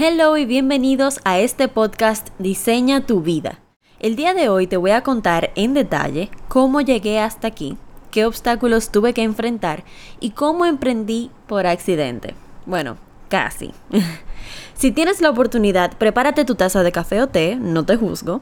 Hello 0.00 0.36
y 0.36 0.46
bienvenidos 0.46 1.18
a 1.24 1.40
este 1.40 1.66
podcast 1.66 2.28
Diseña 2.38 3.04
tu 3.04 3.20
vida. 3.20 3.58
El 3.98 4.14
día 4.14 4.32
de 4.32 4.48
hoy 4.48 4.68
te 4.68 4.76
voy 4.76 4.92
a 4.92 5.02
contar 5.02 5.50
en 5.56 5.74
detalle 5.74 6.30
cómo 6.46 6.80
llegué 6.80 7.18
hasta 7.18 7.48
aquí, 7.48 7.76
qué 8.12 8.24
obstáculos 8.24 8.92
tuve 8.92 9.12
que 9.12 9.24
enfrentar 9.24 9.82
y 10.20 10.30
cómo 10.30 10.66
emprendí 10.66 11.32
por 11.48 11.66
accidente. 11.66 12.36
Bueno, 12.64 12.96
casi. 13.28 13.72
si 14.74 14.92
tienes 14.92 15.20
la 15.20 15.30
oportunidad, 15.30 15.98
prepárate 15.98 16.44
tu 16.44 16.54
taza 16.54 16.84
de 16.84 16.92
café 16.92 17.20
o 17.20 17.26
té, 17.26 17.56
no 17.56 17.84
te 17.84 17.96
juzgo, 17.96 18.40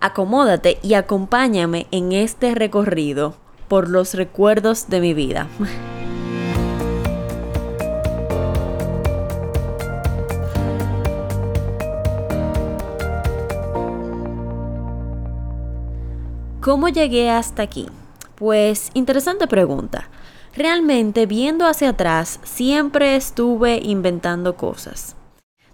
acomódate 0.00 0.76
y 0.82 0.92
acompáñame 0.92 1.86
en 1.90 2.12
este 2.12 2.54
recorrido 2.54 3.34
por 3.66 3.88
los 3.88 4.12
recuerdos 4.12 4.90
de 4.90 5.00
mi 5.00 5.14
vida. 5.14 5.48
¿Cómo 16.68 16.90
llegué 16.90 17.30
hasta 17.30 17.62
aquí? 17.62 17.86
Pues 18.34 18.90
interesante 18.92 19.46
pregunta. 19.46 20.10
Realmente 20.54 21.24
viendo 21.24 21.66
hacia 21.66 21.88
atrás 21.88 22.40
siempre 22.42 23.16
estuve 23.16 23.80
inventando 23.82 24.54
cosas. 24.54 25.16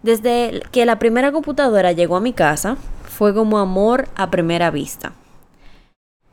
Desde 0.05 0.63
que 0.71 0.87
la 0.87 1.01
primera 1.01 1.33
computadora 1.33 1.91
llegó 1.91 2.15
a 2.15 2.21
mi 2.21 2.33
casa, 2.33 2.77
fue 3.03 3.35
como 3.35 3.59
amor 3.59 4.07
a 4.15 4.31
primera 4.31 4.71
vista. 4.71 5.15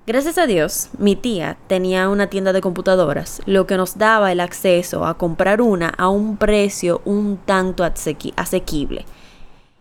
Gracias 0.05 0.37
a 0.37 0.45
Dios, 0.45 0.89
mi 0.99 1.15
tía 1.15 1.57
tenía 1.65 2.07
una 2.07 2.27
tienda 2.27 2.53
de 2.53 2.61
computadoras, 2.61 3.41
lo 3.47 3.65
que 3.65 3.77
nos 3.77 3.97
daba 3.97 4.31
el 4.31 4.39
acceso 4.39 5.07
a 5.07 5.17
comprar 5.17 5.63
una 5.63 5.89
a 5.89 6.07
un 6.09 6.37
precio 6.37 7.01
un 7.03 7.37
tanto 7.37 7.83
asequible. 7.83 9.05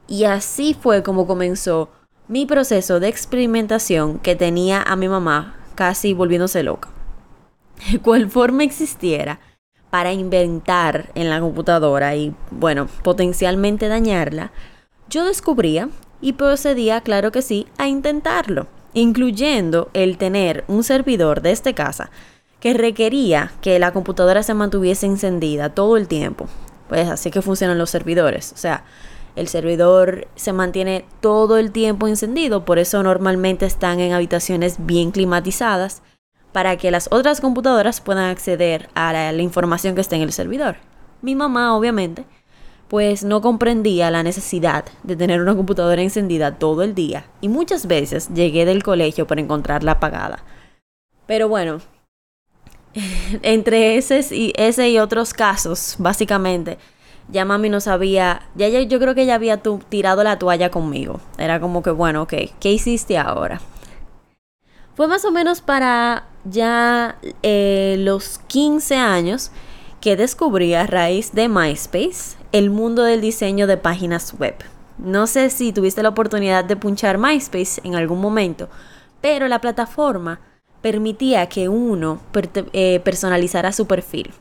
Y 0.08 0.24
así 0.24 0.72
fue 0.72 1.02
como 1.02 1.26
comenzó 1.26 1.90
mi 2.30 2.46
proceso 2.46 3.00
de 3.00 3.08
experimentación 3.08 4.20
que 4.20 4.36
tenía 4.36 4.80
a 4.80 4.94
mi 4.94 5.08
mamá 5.08 5.56
casi 5.74 6.14
volviéndose 6.14 6.62
loca. 6.62 6.88
Cual 8.02 8.30
forma 8.30 8.62
existiera 8.62 9.40
para 9.90 10.12
inventar 10.12 11.10
en 11.16 11.28
la 11.28 11.40
computadora 11.40 12.14
y, 12.14 12.32
bueno, 12.52 12.86
potencialmente 13.02 13.88
dañarla, 13.88 14.52
yo 15.08 15.24
descubría 15.24 15.88
y 16.20 16.34
procedía, 16.34 17.00
claro 17.00 17.32
que 17.32 17.42
sí, 17.42 17.66
a 17.78 17.88
intentarlo, 17.88 18.68
incluyendo 18.94 19.90
el 19.92 20.16
tener 20.16 20.62
un 20.68 20.84
servidor 20.84 21.42
de 21.42 21.50
esta 21.50 21.72
casa 21.72 22.12
que 22.60 22.74
requería 22.74 23.50
que 23.60 23.80
la 23.80 23.92
computadora 23.92 24.44
se 24.44 24.54
mantuviese 24.54 25.06
encendida 25.06 25.70
todo 25.70 25.96
el 25.96 26.06
tiempo. 26.06 26.46
Pues 26.88 27.08
así 27.08 27.32
que 27.32 27.42
funcionan 27.42 27.78
los 27.78 27.90
servidores. 27.90 28.52
O 28.52 28.56
sea, 28.56 28.84
el 29.36 29.48
servidor 29.48 30.28
se 30.34 30.52
mantiene 30.52 31.04
todo 31.20 31.58
el 31.58 31.72
tiempo 31.72 32.08
encendido, 32.08 32.64
por 32.64 32.78
eso 32.78 33.02
normalmente 33.02 33.66
están 33.66 34.00
en 34.00 34.12
habitaciones 34.12 34.76
bien 34.78 35.10
climatizadas 35.10 36.02
para 36.52 36.76
que 36.76 36.90
las 36.90 37.08
otras 37.12 37.40
computadoras 37.40 38.00
puedan 38.00 38.30
acceder 38.30 38.88
a 38.94 39.12
la, 39.12 39.32
información 39.42 39.94
que 39.94 40.00
está 40.00 40.16
en 40.16 40.22
el 40.22 40.32
servidor. 40.32 40.76
Mi 41.22 41.34
mamá, 41.34 41.76
obviamente, 41.76 42.24
pues 42.88 43.22
no 43.22 43.40
comprendía 43.40 44.10
la 44.10 44.22
necesidad 44.22 44.84
de 45.04 45.16
tener 45.16 45.40
una 45.40 45.54
computadora 45.54 46.02
encendida 46.02 46.58
todo 46.58 46.82
el 46.82 46.94
día 46.94 47.26
y 47.40 47.48
muchas 47.48 47.86
veces 47.86 48.30
llegué 48.34 48.64
del 48.64 48.82
colegio 48.82 49.26
para 49.26 49.40
encontrarla 49.40 49.92
apagada. 49.92 50.42
Pero 51.26 51.48
bueno, 51.48 51.80
entre 53.42 53.96
ese 53.96 54.24
y, 54.34 54.52
ese 54.56 54.90
y 54.90 54.98
otros 54.98 55.32
casos, 55.32 55.94
básicamente, 55.98 56.78
ya 57.32 57.44
mami 57.44 57.68
no 57.68 57.80
sabía, 57.80 58.42
ya, 58.54 58.68
yo 58.68 58.98
creo 58.98 59.14
que 59.14 59.26
ya 59.26 59.34
había 59.34 59.60
tirado 59.88 60.24
la 60.24 60.38
toalla 60.38 60.70
conmigo. 60.70 61.20
Era 61.38 61.60
como 61.60 61.82
que, 61.82 61.90
bueno, 61.90 62.22
ok, 62.22 62.34
¿qué 62.58 62.72
hiciste 62.72 63.18
ahora? 63.18 63.60
Fue 64.94 65.06
más 65.06 65.24
o 65.24 65.30
menos 65.30 65.60
para 65.60 66.24
ya 66.44 67.16
eh, 67.42 67.96
los 67.98 68.38
15 68.48 68.96
años 68.96 69.50
que 70.00 70.16
descubrí 70.16 70.74
a 70.74 70.86
raíz 70.86 71.32
de 71.32 71.48
MySpace 71.48 72.36
el 72.52 72.70
mundo 72.70 73.02
del 73.02 73.20
diseño 73.20 73.66
de 73.66 73.76
páginas 73.76 74.34
web. 74.38 74.56
No 74.98 75.26
sé 75.26 75.50
si 75.50 75.72
tuviste 75.72 76.02
la 76.02 76.10
oportunidad 76.10 76.64
de 76.64 76.76
punchar 76.76 77.16
MySpace 77.16 77.80
en 77.84 77.94
algún 77.94 78.20
momento, 78.20 78.68
pero 79.20 79.48
la 79.48 79.60
plataforma 79.60 80.40
permitía 80.82 81.48
que 81.48 81.68
uno 81.68 82.20
eh, 82.72 83.00
personalizara 83.04 83.72
su 83.72 83.86
perfil 83.86 84.32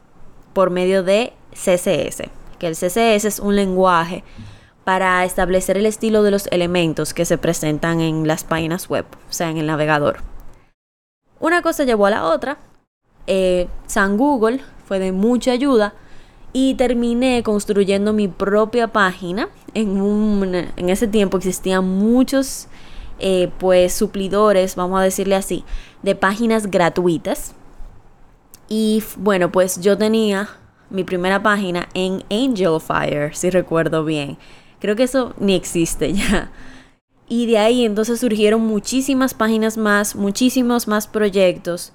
por 0.53 0.69
medio 0.69 1.03
de 1.03 1.33
CSS 1.53 2.38
que 2.59 2.67
el 2.67 2.75
CSS 2.75 3.25
es 3.25 3.39
un 3.39 3.55
lenguaje 3.55 4.23
para 4.83 5.23
establecer 5.23 5.77
el 5.77 5.85
estilo 5.85 6.23
de 6.23 6.31
los 6.31 6.47
elementos 6.47 7.13
que 7.13 7.25
se 7.25 7.37
presentan 7.37 8.01
en 8.01 8.27
las 8.27 8.43
páginas 8.43 8.89
web, 8.89 9.05
o 9.29 9.33
sea, 9.33 9.49
en 9.49 9.57
el 9.57 9.67
navegador. 9.67 10.17
Una 11.39 11.61
cosa 11.61 11.83
llevó 11.83 12.07
a 12.07 12.11
la 12.11 12.25
otra. 12.25 12.57
Eh, 13.27 13.67
San 13.87 14.17
Google 14.17 14.61
fue 14.85 14.99
de 14.99 15.11
mucha 15.11 15.51
ayuda 15.51 15.93
y 16.53 16.73
terminé 16.73 17.43
construyendo 17.43 18.13
mi 18.13 18.27
propia 18.27 18.87
página. 18.87 19.49
En, 19.73 20.01
un, 20.01 20.53
en 20.53 20.89
ese 20.89 21.07
tiempo 21.07 21.37
existían 21.37 21.87
muchos 21.87 22.67
eh, 23.19 23.51
pues 23.59 23.93
suplidores, 23.93 24.75
vamos 24.75 24.99
a 24.99 25.03
decirle 25.03 25.35
así, 25.35 25.63
de 26.01 26.15
páginas 26.15 26.71
gratuitas. 26.71 27.53
Y 28.67 29.03
bueno, 29.17 29.51
pues 29.51 29.81
yo 29.81 29.97
tenía 29.97 30.49
mi 30.89 31.03
primera 31.03 31.41
página 31.41 31.89
en 31.93 32.23
Angel 32.29 32.79
Fire, 32.79 33.35
si 33.35 33.49
recuerdo 33.49 34.03
bien. 34.05 34.37
Creo 34.79 34.95
que 34.95 35.03
eso 35.03 35.33
ni 35.39 35.55
existe 35.55 36.13
ya. 36.13 36.51
Y 37.27 37.45
de 37.45 37.59
ahí 37.59 37.85
entonces 37.85 38.19
surgieron 38.19 38.61
muchísimas 38.61 39.33
páginas 39.33 39.77
más, 39.77 40.15
muchísimos 40.15 40.87
más 40.87 41.07
proyectos. 41.07 41.93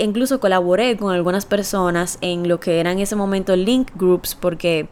incluso 0.00 0.40
colaboré 0.40 0.96
con 0.96 1.12
algunas 1.12 1.44
personas 1.44 2.18
en 2.22 2.48
lo 2.48 2.60
que 2.60 2.80
eran 2.80 2.94
en 2.94 3.00
ese 3.00 3.16
momento 3.16 3.54
link 3.56 3.90
groups 3.94 4.34
porque 4.34 4.88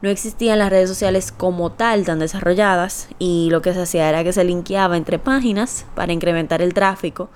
no 0.00 0.08
existían 0.08 0.60
las 0.60 0.70
redes 0.70 0.88
sociales 0.88 1.32
como 1.32 1.72
tal 1.72 2.04
tan 2.04 2.20
desarrolladas 2.20 3.08
y 3.18 3.48
lo 3.50 3.62
que 3.62 3.74
se 3.74 3.82
hacía 3.82 4.08
era 4.08 4.22
que 4.22 4.32
se 4.32 4.44
linkeaba 4.44 4.96
entre 4.96 5.18
páginas 5.18 5.84
para 5.96 6.12
incrementar 6.12 6.62
el 6.62 6.72
tráfico. 6.72 7.30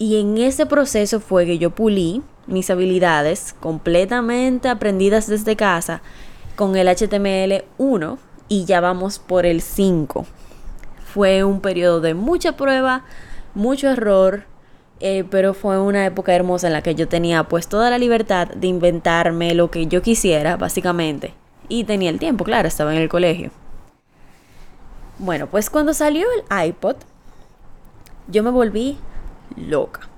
Y 0.00 0.18
en 0.18 0.38
ese 0.38 0.64
proceso 0.64 1.20
fue 1.20 1.44
que 1.44 1.58
yo 1.58 1.68
pulí 1.72 2.22
mis 2.46 2.70
habilidades 2.70 3.54
completamente 3.60 4.70
aprendidas 4.70 5.26
desde 5.26 5.56
casa 5.56 6.00
con 6.56 6.74
el 6.74 6.88
HTML 6.88 7.64
1 7.76 8.18
y 8.48 8.64
ya 8.64 8.80
vamos 8.80 9.18
por 9.18 9.44
el 9.44 9.60
5. 9.60 10.24
Fue 11.04 11.44
un 11.44 11.60
periodo 11.60 12.00
de 12.00 12.14
mucha 12.14 12.56
prueba, 12.56 13.04
mucho 13.54 13.90
error, 13.90 14.44
eh, 15.00 15.24
pero 15.30 15.52
fue 15.52 15.78
una 15.78 16.06
época 16.06 16.34
hermosa 16.34 16.68
en 16.68 16.72
la 16.72 16.82
que 16.82 16.94
yo 16.94 17.06
tenía 17.06 17.44
pues 17.44 17.68
toda 17.68 17.90
la 17.90 17.98
libertad 17.98 18.48
de 18.48 18.68
inventarme 18.68 19.54
lo 19.54 19.70
que 19.70 19.86
yo 19.86 20.00
quisiera, 20.00 20.56
básicamente. 20.56 21.34
Y 21.68 21.84
tenía 21.84 22.08
el 22.08 22.18
tiempo, 22.18 22.44
claro, 22.44 22.66
estaba 22.66 22.94
en 22.94 23.02
el 23.02 23.10
colegio. 23.10 23.50
Bueno, 25.18 25.46
pues 25.46 25.68
cuando 25.68 25.92
salió 25.92 26.26
el 26.32 26.68
iPod, 26.68 26.96
yo 28.28 28.42
me 28.42 28.50
volví 28.50 28.96
loca 29.56 30.08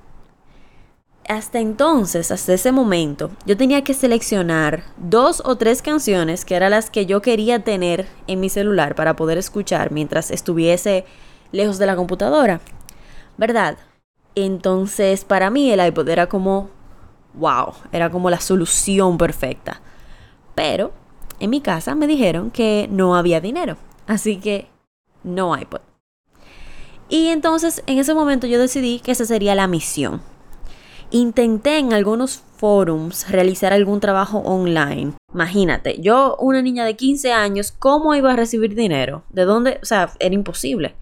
hasta 1.28 1.60
entonces, 1.60 2.31
hasta 2.31 2.54
ese 2.54 2.72
momento, 2.72 3.31
yo 3.47 3.56
tenía 3.56 3.84
que 3.84 3.94
seleccionar 3.94 4.82
dos 4.97 5.43
o 5.44 5.56
tres 5.56 5.82
canciones 5.82 6.44
que 6.44 6.54
eran 6.54 6.72
las 6.72 6.91
que 6.91 7.06
yo 7.06 7.22
quería 7.22 7.60
tener 7.62 8.09
en 8.26 8.41
mi 8.41 8.48
celular 8.48 8.94
para 8.94 9.16
poder 9.16 9.38
escuchar 9.38 9.93
mientras 9.93 10.31
estuviese 10.31 11.04
lejos 11.53 11.78
de 11.78 11.87
la 11.87 11.97
computadora. 11.97 12.60
¿Verdad? 13.37 13.78
Entonces, 14.34 15.25
para 15.25 15.50
mí 15.50 15.70
el 15.70 15.84
iPod 15.87 16.09
era 16.09 16.28
como, 16.28 16.70
wow, 17.34 17.72
era 17.93 18.10
como 18.10 18.28
la 18.28 18.41
solución 18.41 19.16
perfecta. 19.16 19.81
Pero 20.54 20.93
en 21.38 21.50
mi 21.50 21.60
casa 21.60 21.94
me 21.94 22.06
dijeron 22.06 22.50
que 22.50 22.88
no 22.91 23.16
había 23.16 23.41
dinero, 23.41 23.76
así 24.06 24.38
que 24.38 24.69
no 25.23 25.56
iPod. 25.56 25.91
Y 27.12 27.29
entonces 27.29 27.82
en 27.87 27.99
ese 27.99 28.14
momento 28.14 28.47
yo 28.47 28.59
decidí 28.59 28.99
que 28.99 29.12
esa 29.12 29.26
sería 29.26 29.55
la 29.55 29.67
misión 29.67 30.23
Intenté 31.11 31.76
en 31.76 31.93
algunos 31.93 32.43
forums 32.56 33.29
realizar 33.29 33.75
algún 33.75 34.00
trabajo 34.00 34.38
online. 34.38 35.12
Imagínate, 35.35 36.00
yo, 36.00 36.37
una 36.41 36.62
niña 36.62 36.87
de 36.87 36.97
15 36.97 37.31
años, 37.35 37.70
¿cómo 37.79 38.14
iba 38.14 38.32
a 38.32 38.37
recibir 38.37 38.75
dinero? 38.75 39.25
¿De 39.29 39.44
dónde? 39.44 39.79
O 39.82 39.85
sea, 39.85 40.11
era 40.20 40.35
imposible. 40.35 40.94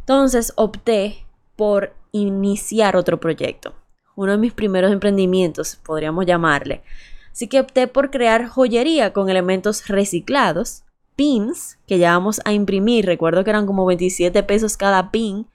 Entonces 0.00 0.52
opté 0.56 1.24
por 1.54 1.94
iniciar 2.10 2.96
otro 2.96 3.20
proyecto. 3.20 3.74
Uno 4.16 4.32
de 4.32 4.38
mis 4.38 4.52
primeros 4.52 4.90
emprendimientos, 4.90 5.76
podríamos 5.86 6.26
llamarle. 6.26 6.82
Así 7.30 7.46
que 7.46 7.60
opté 7.60 7.86
por 7.86 8.10
crear 8.10 8.48
joyería 8.48 9.12
con 9.12 9.30
elementos 9.30 9.86
reciclados, 9.86 10.82
pins 11.16 11.78
que 11.86 11.98
llevamos 11.98 12.40
a 12.44 12.52
imprimir. 12.52 13.06
Recuerdo 13.06 13.44
que 13.44 13.50
eran 13.50 13.66
como 13.66 13.86
27 13.86 14.42
pesos 14.42 14.76
cada 14.76 15.10
pin 15.10 15.46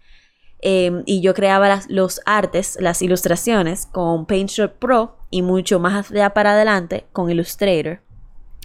Em, 0.62 1.04
y 1.06 1.22
yo 1.22 1.34
creaba 1.34 1.82
los 1.88 2.22
artes, 2.26 2.78
las 2.82 3.02
ilustraciones 3.02 3.86
con 3.86 4.26
PaintShop 4.26 4.74
Pro 4.74 5.16
y 5.30 5.42
mucho 5.42 5.80
más 5.80 6.12
allá 6.12 6.32
para 6.32 6.52
adelante 6.52 7.06
con 7.14 7.30
Illustrator. 7.30 8.02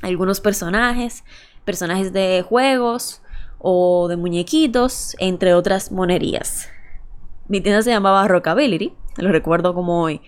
Algunos 0.03 0.41
personajes, 0.41 1.25
personajes 1.65 2.13
de 2.13 2.45
juegos 2.47 3.23
o 3.59 4.09
de 4.09 4.17
muñequitos, 4.17 5.15
entre 5.21 5.55
otras 5.55 5.93
monerías. 5.93 6.69
Mi 7.47 7.61
tienda 7.61 7.83
se 7.83 7.91
llamaba 7.91 8.27
Rockability, 8.27 8.93
lo 9.17 9.31
recuerdo 9.31 9.73
como 9.73 10.03
hoy. 10.03 10.21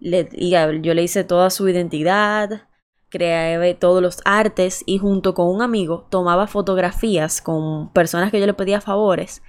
yo 0.00 0.94
le 0.94 1.02
hice 1.02 1.22
toda 1.22 1.50
su 1.50 1.68
identidad, 1.68 2.66
creaba 3.14 3.72
todos 3.78 4.02
los 4.02 4.18
artes 4.24 4.82
y 4.86 4.98
junto 4.98 5.34
con 5.34 5.46
un 5.46 5.62
amigo 5.62 6.04
tomaba 6.10 6.48
fotografías 6.48 7.40
con 7.40 7.92
personas 7.92 8.32
que 8.32 8.40
yo 8.40 8.46
le 8.46 8.54
pedía 8.54 8.80
favores 8.80 9.40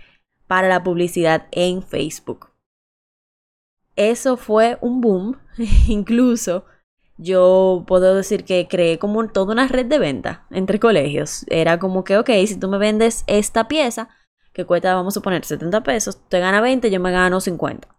para 0.45 0.67
la 0.67 0.83
publicidad 0.83 1.47
en 1.49 1.81
Facebook. 1.81 2.51
Eso 3.95 4.37
fue 4.37 4.77
un 4.81 5.01
boom, 5.01 5.39
incluso 5.87 6.65
yo 7.17 7.85
puedo 7.87 8.13
decir 8.13 8.45
que 8.45 8.67
creé 8.67 8.99
como 8.99 9.27
toda 9.29 9.53
una 9.53 9.67
red 9.67 9.87
de 9.87 9.97
venta 9.97 10.45
entre 10.51 10.79
colegios. 10.79 11.43
Era 11.49 11.79
como 11.79 12.03
que, 12.03 12.19
ok, 12.19 12.29
si 12.45 12.59
tú 12.59 12.67
me 12.67 12.77
vendes 12.77 13.23
esta 13.25 13.67
pieza, 13.67 14.09
que 14.53 14.65
cuesta, 14.65 14.93
vamos 14.93 15.17
a 15.17 15.21
poner 15.21 15.43
70 15.43 15.81
pesos, 15.81 16.19
te 16.29 16.39
gana 16.39 16.61
20, 16.61 16.91
yo 16.91 16.99
me 16.99 17.11
gano 17.11 17.41
50. 17.41 17.94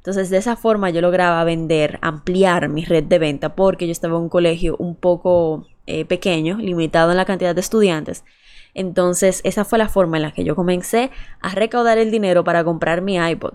Entonces, 0.00 0.30
de 0.30 0.38
esa 0.38 0.56
forma 0.56 0.88
yo 0.88 1.02
lograba 1.02 1.44
vender, 1.44 1.98
ampliar 2.00 2.70
mi 2.70 2.86
red 2.86 3.04
de 3.04 3.18
venta, 3.18 3.54
porque 3.54 3.86
yo 3.86 3.92
estaba 3.92 4.16
en 4.16 4.22
un 4.22 4.28
colegio 4.30 4.76
un 4.78 4.96
poco 4.96 5.66
eh, 5.86 6.06
pequeño, 6.06 6.56
limitado 6.56 7.10
en 7.10 7.18
la 7.18 7.26
cantidad 7.26 7.54
de 7.54 7.60
estudiantes. 7.60 8.24
Entonces, 8.72 9.42
esa 9.44 9.66
fue 9.66 9.78
la 9.78 9.90
forma 9.90 10.16
en 10.16 10.22
la 10.22 10.32
que 10.32 10.42
yo 10.42 10.56
comencé 10.56 11.10
a 11.42 11.50
recaudar 11.50 11.98
el 11.98 12.10
dinero 12.10 12.44
para 12.44 12.64
comprar 12.64 13.02
mi 13.02 13.16
iPod. 13.16 13.54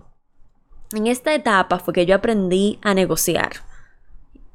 En 0.94 1.08
esta 1.08 1.34
etapa 1.34 1.80
fue 1.80 1.96
que 1.96 2.06
yo 2.06 2.14
aprendí 2.14 2.78
a 2.84 2.94
negociar 2.94 3.54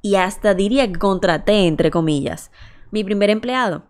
y 0.01 0.15
hasta 0.15 0.55
diría 0.55 0.87
que 0.87 0.99
contraté, 0.99 1.67
entre 1.67 1.91
comillas, 1.91 2.53
mi 2.93 3.03
primer 3.03 3.31
empleado. 3.31 3.83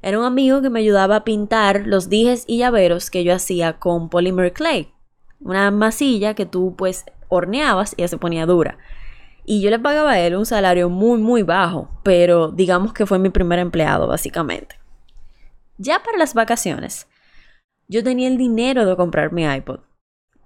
Era 0.00 0.18
un 0.18 0.24
amigo 0.24 0.62
que 0.62 0.70
me 0.70 0.80
ayudaba 0.80 1.16
a 1.16 1.24
pintar 1.24 1.86
los 1.86 2.08
dijes 2.08 2.44
y 2.46 2.58
llaveros 2.58 3.10
que 3.10 3.24
yo 3.24 3.34
hacía 3.34 3.74
con 3.78 4.08
polymer 4.08 4.52
clay, 4.52 4.92
una 5.40 5.70
masilla 5.70 6.34
que 6.34 6.46
tú 6.46 6.74
pues 6.76 7.04
horneabas 7.28 7.94
y 7.96 8.02
ya 8.02 8.08
se 8.08 8.18
ponía 8.18 8.46
dura. 8.46 8.78
Y 9.44 9.60
yo 9.60 9.70
le 9.70 9.78
pagaba 9.78 10.12
a 10.12 10.20
él 10.20 10.34
un 10.34 10.46
salario 10.46 10.88
muy 10.88 11.18
muy 11.18 11.42
bajo, 11.42 11.88
pero 12.02 12.50
digamos 12.50 12.92
que 12.92 13.06
fue 13.06 13.18
mi 13.18 13.30
primer 13.30 13.58
empleado 13.58 14.08
básicamente. 14.08 14.76
Ya 15.78 16.02
para 16.02 16.18
las 16.18 16.34
vacaciones, 16.34 17.06
yo 17.88 18.02
tenía 18.02 18.28
el 18.28 18.38
dinero 18.38 18.86
de 18.86 18.96
comprar 18.96 19.32
mi 19.32 19.44
iPod 19.44 19.80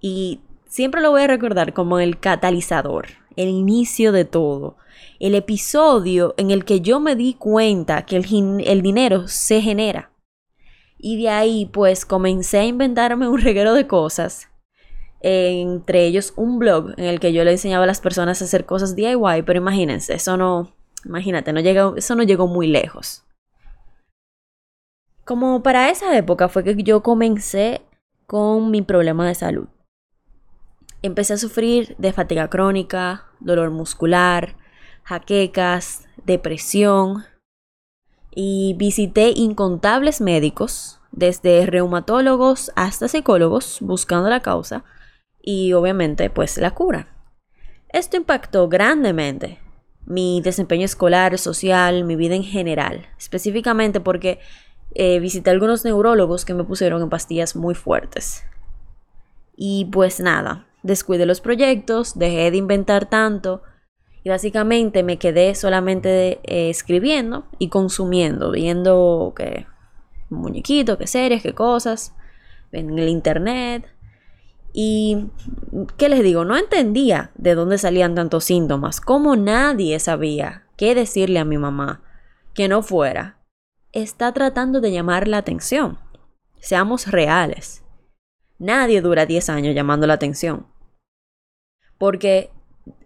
y 0.01 0.41
siempre 0.67 1.01
lo 1.01 1.11
voy 1.11 1.23
a 1.23 1.27
recordar 1.27 1.73
como 1.73 1.99
el 1.99 2.19
catalizador, 2.19 3.07
el 3.37 3.49
inicio 3.49 4.13
de 4.13 4.25
todo, 4.25 4.77
el 5.19 5.35
episodio 5.35 6.35
en 6.37 6.51
el 6.51 6.65
que 6.65 6.81
yo 6.81 7.01
me 7.01 7.17
di 7.17 7.35
cuenta 7.35 8.05
que 8.05 8.17
el, 8.17 8.83
dinero 8.83 9.29
se 9.29 9.63
genera. 9.63 10.11
Y 10.99 11.23
de 11.23 11.31
ahí 11.31 11.67
pues 11.67 12.05
comencé 12.05 12.59
a 12.59 12.65
inventarme 12.65 13.29
un 13.29 13.41
reguero 13.41 13.73
de 13.73 13.87
cosas, 13.87 14.50
entre 15.21 16.07
ellos 16.07 16.33
un 16.37 16.59
blog 16.59 16.93
en 16.97 17.05
el 17.05 17.21
que 17.21 17.33
yo 17.33 17.45
le 17.45 17.53
enseñaba 17.53 17.85
a 17.85 17.87
las 17.87 18.01
personas 18.01 18.41
a 18.41 18.47
hacer 18.47 18.65
cosas 18.65 18.97
DIY, 18.97 19.43
pero 19.45 19.59
imagínense, 19.59 20.15
eso 20.15 20.37
no, 20.37 20.73
imagínate, 21.05 21.53
no 21.53 21.61
llegó, 21.61 21.97
eso 21.97 22.15
no 22.15 22.23
llegó 22.23 22.47
muy 22.47 22.67
lejos. 22.67 23.25
Como 25.25 25.63
para 25.63 25.91
esa 25.91 26.17
época 26.17 26.49
fue 26.49 26.65
que 26.65 26.75
yo 26.83 27.03
comencé 27.03 27.83
con 28.27 28.71
mi 28.71 28.83
problema 28.83 29.27
de 29.29 29.35
salud. 29.35 29.69
Empecé 31.03 31.35
a 31.35 31.39
sufrir 31.39 31.95
de 31.99 32.13
fatiga 32.13 32.49
crónica, 32.49 33.27
dolor 33.41 33.71
muscular, 33.71 34.57
jaquecas, 35.03 36.07
depresión 36.25 37.25
y 38.31 38.75
visité 38.77 39.33
incontables 39.35 40.21
médicos, 40.21 41.01
desde 41.13 41.67
reumatólogos 41.67 42.71
hasta 42.77 43.09
psicólogos, 43.09 43.79
buscando 43.81 44.29
la 44.31 44.41
causa 44.41 44.85
y 45.43 45.73
obviamente 45.73 46.31
pues 46.31 46.59
la 46.59 46.73
cura. 46.73 47.09
Esto 47.89 48.17
impactó 48.17 48.69
grandemente 48.69 49.59
mi 50.07 50.41
desempeño 50.41 50.85
escolar, 50.85 51.39
social, 51.39 52.05
mi 52.05 52.17
vida 52.17 52.35
en 52.35 52.45
general, 52.45 53.07
específicamente 53.19 54.01
porque 54.01 54.41
eh, 54.95 55.21
visité 55.21 55.51
algunos 55.51 55.85
neurólogos 55.85 56.45
que 56.45 56.55
me 56.55 56.65
pusieron 56.65 57.03
en 57.03 57.11
pastillas 57.11 57.55
muy 57.55 57.75
fuertes. 57.75 58.45
Y 59.57 59.87
pues 59.93 60.21
nada, 60.21 60.67
descuidé 60.83 61.27
los 61.27 61.41
proyectos, 61.41 62.19
dejé 62.19 62.51
de 62.51 62.57
inventar 62.57 63.09
tanto 63.09 63.63
y 64.23 64.29
básicamente 64.29 65.03
me 65.03 65.19
quedé 65.19 65.55
solamente 65.55 66.41
eh, 66.45 66.71
escribiendo 66.71 67.45
y 67.59 67.69
consumiendo, 67.69 68.51
viendo 68.51 69.33
qué 69.37 69.67
muñequitos, 70.29 70.99
qué 70.99 71.07
series, 71.07 71.43
qué 71.43 71.55
cosas 71.55 72.15
en 72.73 72.99
el 72.99 73.09
internet. 73.09 73.85
Y, 74.73 75.27
¿qué 75.97 76.09
les 76.09 76.23
digo? 76.23 76.45
No 76.45 76.57
entendía 76.57 77.33
de 77.35 77.55
dónde 77.55 77.79
salían 77.79 78.15
tantos 78.15 78.45
síntomas, 78.45 79.01
como 79.01 79.37
nadie 79.37 79.99
sabía 79.99 80.67
qué 80.77 80.95
decirle 80.95 81.39
a 81.39 81.45
mi 81.45 81.59
mamá 81.59 82.03
que 82.55 82.69
no 82.69 82.83
fuera. 82.83 83.39
Está 83.93 84.33
tratando 84.33 84.81
de 84.81 84.93
llamar 84.93 85.27
la 85.27 85.39
atención. 85.39 85.99
Seamos 86.61 87.11
reales. 87.11 87.83
Nadie 88.59 89.01
dura 89.01 89.27
10 89.27 89.49
años 89.49 89.75
llamando 89.75 90.07
la 90.07 90.15
atención. 90.15 90.67
Porque 91.99 92.51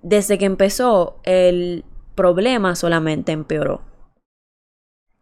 desde 0.02 0.38
que 0.38 0.44
empezó 0.44 1.20
el 1.24 1.84
problema 2.14 2.74
solamente 2.74 3.32
empeoró. 3.32 3.82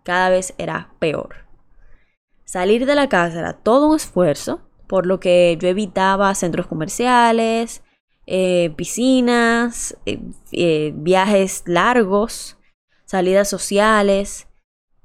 Cada 0.02 0.30
vez 0.30 0.54
era 0.58 0.92
peor. 0.98 1.46
Salir 2.44 2.86
de 2.86 2.94
la 2.94 3.08
casa 3.08 3.38
era 3.38 3.52
todo 3.52 3.88
un 3.88 3.96
esfuerzo, 3.96 4.60
por 4.92 5.06
lo 5.06 5.20
que 5.20 5.56
yo 5.58 5.68
evitaba 5.68 6.34
centros 6.34 6.66
comerciales, 6.66 7.82
eh, 8.26 8.74
piscinas, 8.76 9.96
eh, 10.04 10.20
eh, 10.52 10.92
viajes 10.94 11.62
largos, 11.64 12.58
salidas 13.06 13.48
sociales. 13.48 14.48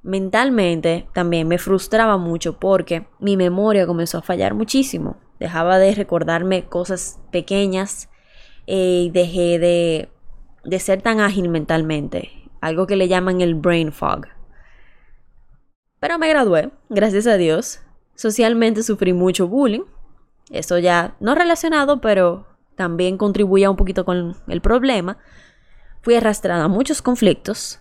Mentalmente 0.04 1.08
también 1.14 1.48
me 1.48 1.58
frustraba 1.58 2.18
mucho 2.18 2.60
porque 2.60 3.08
mi 3.22 3.38
memoria 3.38 3.88
comenzó 3.88 4.18
a 4.18 4.24
fallar 4.24 4.56
muchísimo. 4.56 5.16
Dejaba 5.40 5.80
de 5.80 5.96
recordarme 5.96 6.66
cosas 6.66 7.22
pequeñas 7.32 8.10
y 8.66 9.10
dejé 9.14 9.58
de, 9.58 10.10
de 10.66 10.80
ser 10.80 11.02
tan 11.02 11.22
ágil 11.22 11.48
mentalmente. 11.48 12.30
Algo 12.60 12.88
que 12.88 12.98
le 12.98 13.08
llaman 13.08 13.40
el 13.40 13.56
brain 13.56 13.94
fog. 13.94 14.28
Pero 16.02 16.20
me 16.20 16.28
gradué, 16.28 16.72
gracias 16.90 17.26
a 17.26 17.38
Dios. 17.38 17.87
Socialmente 18.18 18.82
sufrí 18.82 19.14
mucho 19.14 19.48
bullying. 19.48 19.84
Eso 20.50 20.80
ya 20.80 21.16
no 21.20 21.36
relacionado, 21.36 22.02
pero 22.02 22.48
también 22.76 23.16
contribuía 23.16 23.70
un 23.70 23.78
poquito 23.78 24.06
con 24.06 24.36
el 24.48 24.60
problema. 24.60 25.20
Fui 26.02 26.16
arrastrada 26.16 26.64
a 26.64 26.68
muchos 26.68 27.04
conflictos. 27.04 27.80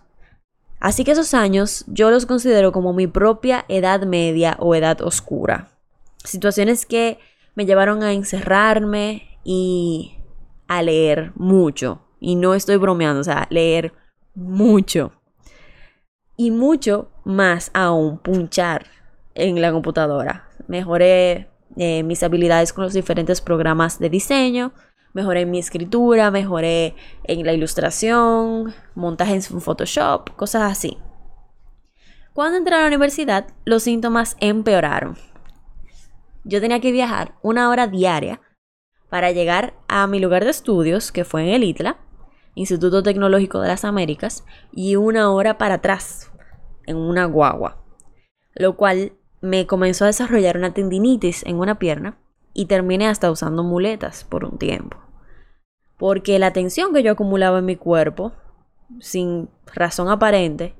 Así 0.78 1.04
que 1.04 1.12
esos 1.12 1.32
años 1.32 1.86
yo 1.88 2.10
los 2.10 2.26
considero 2.26 2.70
como 2.70 2.92
mi 2.92 3.06
propia 3.06 3.64
edad 3.68 4.02
media 4.02 4.56
o 4.60 4.74
edad 4.74 5.00
oscura. 5.00 5.70
Situaciones 6.22 6.84
que 6.84 7.18
me 7.54 7.64
llevaron 7.64 8.02
a 8.02 8.12
encerrarme 8.12 9.38
y 9.42 10.18
a 10.68 10.82
leer 10.82 11.32
mucho. 11.34 12.02
Y 12.20 12.36
no 12.36 12.52
estoy 12.52 12.76
bromeando, 12.76 13.22
o 13.22 13.24
sea, 13.24 13.46
leer 13.48 13.94
mucho. 14.34 15.12
Y 16.36 16.50
mucho 16.50 17.08
más 17.24 17.70
aún, 17.72 18.18
punchar 18.18 18.95
en 19.36 19.60
la 19.60 19.70
computadora. 19.70 20.48
Mejoré 20.66 21.48
eh, 21.76 22.02
mis 22.02 22.22
habilidades 22.22 22.72
con 22.72 22.84
los 22.84 22.94
diferentes 22.94 23.40
programas 23.40 23.98
de 23.98 24.10
diseño, 24.10 24.72
mejoré 25.12 25.46
mi 25.46 25.58
escritura, 25.58 26.30
mejoré 26.30 26.94
en 27.24 27.44
la 27.44 27.52
ilustración, 27.52 28.74
montaje 28.94 29.34
en 29.34 29.42
Photoshop, 29.42 30.30
cosas 30.36 30.72
así. 30.72 30.98
Cuando 32.32 32.58
entré 32.58 32.74
a 32.74 32.80
la 32.80 32.86
universidad, 32.86 33.46
los 33.64 33.82
síntomas 33.84 34.36
empeoraron. 34.40 35.16
Yo 36.44 36.60
tenía 36.60 36.80
que 36.80 36.92
viajar 36.92 37.34
una 37.42 37.70
hora 37.70 37.86
diaria 37.86 38.40
para 39.08 39.32
llegar 39.32 39.74
a 39.88 40.06
mi 40.06 40.20
lugar 40.20 40.44
de 40.44 40.50
estudios, 40.50 41.12
que 41.12 41.24
fue 41.24 41.42
en 41.42 41.48
el 41.48 41.64
ITLA, 41.64 41.98
Instituto 42.54 43.02
Tecnológico 43.02 43.60
de 43.60 43.68
las 43.68 43.84
Américas, 43.84 44.44
y 44.72 44.96
una 44.96 45.30
hora 45.30 45.58
para 45.58 45.76
atrás, 45.76 46.30
en 46.86 46.96
una 46.96 47.24
guagua, 47.24 47.82
lo 48.54 48.76
cual 48.76 49.12
me 49.46 49.66
comenzó 49.66 50.04
a 50.04 50.08
desarrollar 50.08 50.56
una 50.56 50.74
tendinitis 50.74 51.44
en 51.46 51.58
una 51.58 51.78
pierna 51.78 52.18
y 52.52 52.66
terminé 52.66 53.06
hasta 53.06 53.30
usando 53.30 53.62
muletas 53.62 54.24
por 54.24 54.44
un 54.44 54.58
tiempo. 54.58 54.98
Porque 55.98 56.38
la 56.38 56.52
tensión 56.52 56.92
que 56.92 57.02
yo 57.02 57.12
acumulaba 57.12 57.60
en 57.60 57.64
mi 57.64 57.76
cuerpo, 57.76 58.32
sin 59.00 59.48
razón 59.74 60.08
aparente, 60.08 60.74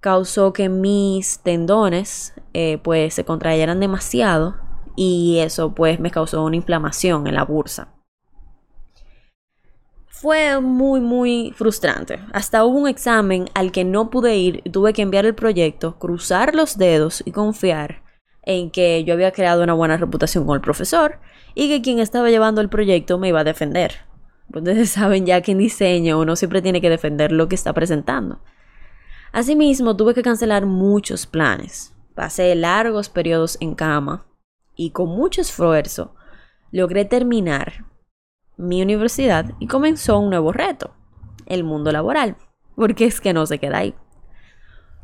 causó 0.00 0.52
que 0.52 0.68
mis 0.68 1.40
tendones 1.40 2.34
eh, 2.52 2.78
pues 2.82 3.14
se 3.14 3.24
contrayeran 3.24 3.80
demasiado 3.80 4.54
y 4.94 5.38
eso 5.40 5.74
pues 5.74 5.98
me 5.98 6.10
causó 6.10 6.44
una 6.44 6.56
inflamación 6.56 7.26
en 7.26 7.34
la 7.34 7.44
bursa. 7.44 7.95
Fue 10.26 10.60
muy, 10.60 11.00
muy 11.00 11.52
frustrante. 11.54 12.18
Hasta 12.32 12.64
hubo 12.64 12.80
un 12.80 12.88
examen 12.88 13.48
al 13.54 13.70
que 13.70 13.84
no 13.84 14.10
pude 14.10 14.36
ir 14.36 14.60
tuve 14.72 14.92
que 14.92 15.02
enviar 15.02 15.24
el 15.24 15.36
proyecto, 15.36 16.00
cruzar 16.00 16.56
los 16.56 16.76
dedos 16.76 17.22
y 17.24 17.30
confiar 17.30 18.02
en 18.42 18.72
que 18.72 19.04
yo 19.04 19.14
había 19.14 19.30
creado 19.30 19.62
una 19.62 19.74
buena 19.74 19.96
reputación 19.96 20.44
con 20.44 20.56
el 20.56 20.60
profesor 20.60 21.20
y 21.54 21.68
que 21.68 21.80
quien 21.80 22.00
estaba 22.00 22.28
llevando 22.28 22.60
el 22.60 22.68
proyecto 22.68 23.18
me 23.18 23.28
iba 23.28 23.38
a 23.38 23.44
defender. 23.44 23.98
Ustedes 24.52 24.90
saben 24.98 25.26
ya 25.26 25.42
que 25.42 25.52
en 25.52 25.58
diseño 25.58 26.18
uno 26.18 26.34
siempre 26.34 26.60
tiene 26.60 26.80
que 26.80 26.90
defender 26.90 27.30
lo 27.30 27.46
que 27.46 27.54
está 27.54 27.72
presentando. 27.72 28.40
Asimismo, 29.30 29.96
tuve 29.96 30.12
que 30.12 30.22
cancelar 30.22 30.66
muchos 30.66 31.28
planes. 31.28 31.94
Pasé 32.16 32.52
largos 32.56 33.10
periodos 33.10 33.58
en 33.60 33.76
cama 33.76 34.26
y 34.74 34.90
con 34.90 35.08
mucho 35.08 35.40
esfuerzo 35.40 36.16
logré 36.72 37.04
terminar 37.04 37.84
mi 38.56 38.82
universidad 38.82 39.52
y 39.58 39.66
comenzó 39.66 40.18
un 40.18 40.30
nuevo 40.30 40.52
reto, 40.52 40.94
el 41.46 41.64
mundo 41.64 41.92
laboral, 41.92 42.36
porque 42.74 43.04
es 43.04 43.20
que 43.20 43.32
no 43.32 43.46
se 43.46 43.58
queda 43.58 43.78
ahí. 43.78 43.94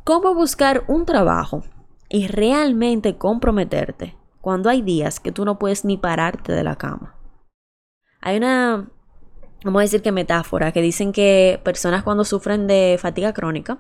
¿Cómo 0.05 0.35
buscar 0.35 0.85
un 0.89 1.07
trabajo 1.07 1.63
y 2.09 2.27
realmente 2.27 3.17
comprometerte 3.17 4.17
cuando 4.41 4.69
hay 4.69 4.83
días 4.83 5.21
que 5.21 5.33
tú 5.33 5.45
no 5.45 5.59
puedes 5.59 5.85
ni 5.85 5.97
pararte 5.97 6.53
de 6.53 6.65
la 6.65 6.77
cama? 6.77 7.15
Hay 8.21 8.37
una, 8.37 8.89
vamos 9.65 9.81
a 9.81 9.83
decir 9.83 10.03
que 10.03 10.13
metáfora, 10.13 10.73
que 10.73 10.83
dicen 10.83 11.13
que 11.13 11.61
personas 11.63 12.03
cuando 12.03 12.25
sufren 12.25 12.67
de 12.67 12.99
fatiga 13.01 13.33
crónica 13.33 13.79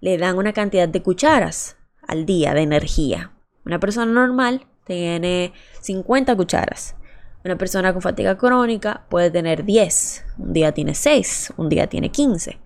le 0.00 0.18
dan 0.18 0.38
una 0.38 0.52
cantidad 0.52 0.88
de 0.88 1.02
cucharas 1.02 1.76
al 2.06 2.26
día 2.26 2.54
de 2.54 2.62
energía. 2.62 3.32
Una 3.64 3.78
persona 3.78 4.10
normal 4.10 4.66
tiene 4.84 5.52
50 5.80 6.34
cucharas. 6.36 6.96
Una 7.44 7.56
persona 7.56 7.92
con 7.92 8.02
fatiga 8.02 8.36
crónica 8.36 9.06
puede 9.08 9.30
tener 9.30 9.64
10, 9.64 10.24
un 10.38 10.52
día 10.52 10.72
tiene 10.72 10.94
6, 10.94 11.54
un 11.56 11.68
día 11.70 11.86
tiene 11.86 12.10
15. 12.10 12.58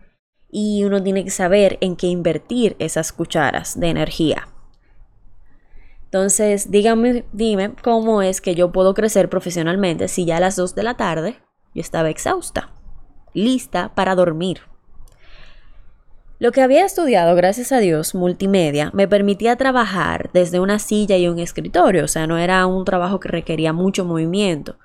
Y 0.50 0.85
uno 0.85 1.02
tiene 1.02 1.25
que 1.25 1.31
saber 1.31 1.78
en 1.81 1.97
qué 1.97 2.09
invertir 2.09 2.75
esas 2.78 3.12
cucharas 3.12 3.78
de 3.78 3.88
energía. 3.88 4.49
Entonces, 6.04 6.71
dígame, 6.71 7.25
dime 7.33 7.75
cómo 7.83 8.23
es 8.23 8.40
que 8.40 8.54
yo 8.54 8.71
puedo 8.71 8.95
crecer 8.95 9.28
profesionalmente 9.28 10.07
si 10.09 10.25
ya 10.25 10.37
a 10.37 10.40
las 10.40 10.57
2 10.57 10.75
de 10.75 10.83
la 10.83 10.97
tarde 10.97 11.38
yo 11.75 11.81
estaba 11.81 12.09
exhausta, 12.09 12.71
lista 13.33 13.93
para 13.95 14.14
dormir. 14.14 14.61
Lo 16.41 16.50
que 16.50 16.62
había 16.62 16.85
estudiado, 16.85 17.37
gracias 17.37 17.71
a 17.71 17.79
Dios, 17.79 18.17
multimedia, 18.17 18.91
me 18.93 19.07
permitía 19.07 19.55
trabajar 19.55 20.31
desde 20.33 20.59
una 20.59 20.81
silla 20.81 21.17
y 21.17 21.29
un 21.29 21.38
escritorio, 21.38 22.05
o 22.05 22.09
sea, 22.09 22.26
no 22.26 22.38
era 22.38 22.67
un 22.67 22.85
trabajo 22.85 23.21
que 23.21 23.29
requería 23.29 23.73
mucho 23.73 24.05
movimiento, 24.05 24.76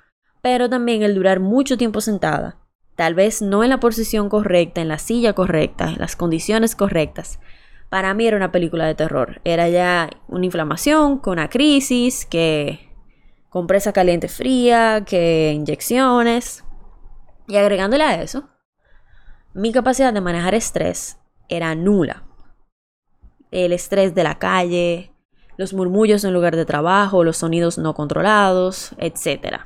pero 0.42 0.70
también 0.70 1.02
el 1.02 1.16
durar 1.16 1.40
mucho 1.40 1.76
tiempo 1.76 2.00
sentada, 2.00 2.58
tal 2.94 3.16
vez 3.16 3.42
no 3.42 3.64
en 3.64 3.70
la 3.70 3.80
posición 3.80 4.28
correcta, 4.28 4.80
en 4.80 4.86
la 4.86 4.98
silla 4.98 5.32
correcta, 5.32 5.88
en 5.88 5.98
las 5.98 6.14
condiciones 6.14 6.76
correctas. 6.76 7.40
Para 7.88 8.14
mí 8.14 8.28
era 8.28 8.36
una 8.36 8.52
película 8.52 8.86
de 8.86 8.94
terror, 8.94 9.40
era 9.42 9.68
ya 9.68 10.08
una 10.28 10.44
inflamación, 10.44 11.18
con 11.18 11.32
una 11.32 11.50
crisis, 11.50 12.26
que 12.26 12.94
compresa 13.48 13.92
caliente 13.92 14.28
fría, 14.28 15.02
que 15.04 15.52
inyecciones. 15.52 16.64
Y 17.48 17.56
agregándole 17.56 18.04
a 18.04 18.22
eso, 18.22 18.48
mi 19.52 19.72
capacidad 19.72 20.12
de 20.12 20.20
manejar 20.20 20.54
estrés 20.54 21.19
era 21.50 21.74
nula. 21.74 22.22
El 23.50 23.72
estrés 23.72 24.14
de 24.14 24.24
la 24.24 24.38
calle, 24.38 25.12
los 25.58 25.74
murmullos 25.74 26.24
en 26.24 26.32
lugar 26.32 26.56
de 26.56 26.64
trabajo, 26.64 27.24
los 27.24 27.36
sonidos 27.36 27.76
no 27.76 27.92
controlados, 27.94 28.94
etc. 28.96 29.58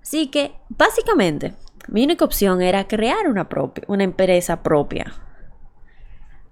Así 0.00 0.28
que, 0.28 0.54
básicamente, 0.68 1.54
mi 1.88 2.04
única 2.04 2.24
opción 2.24 2.62
era 2.62 2.86
crear 2.86 3.26
una, 3.26 3.48
una 3.88 4.04
empresa 4.04 4.62
propia. 4.62 5.12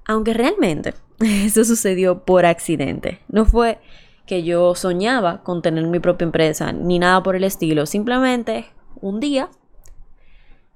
Aunque 0.04 0.34
realmente 0.34 0.94
eso 1.20 1.64
sucedió 1.64 2.24
por 2.24 2.46
accidente. 2.46 3.20
No 3.28 3.44
fue 3.44 3.78
que 4.26 4.42
yo 4.42 4.74
soñaba 4.74 5.42
con 5.42 5.62
tener 5.62 5.86
mi 5.86 6.00
propia 6.00 6.24
empresa, 6.24 6.72
ni 6.72 6.98
nada 6.98 7.22
por 7.22 7.36
el 7.36 7.44
estilo. 7.44 7.86
Simplemente 7.86 8.66
un 9.00 9.20
día, 9.20 9.50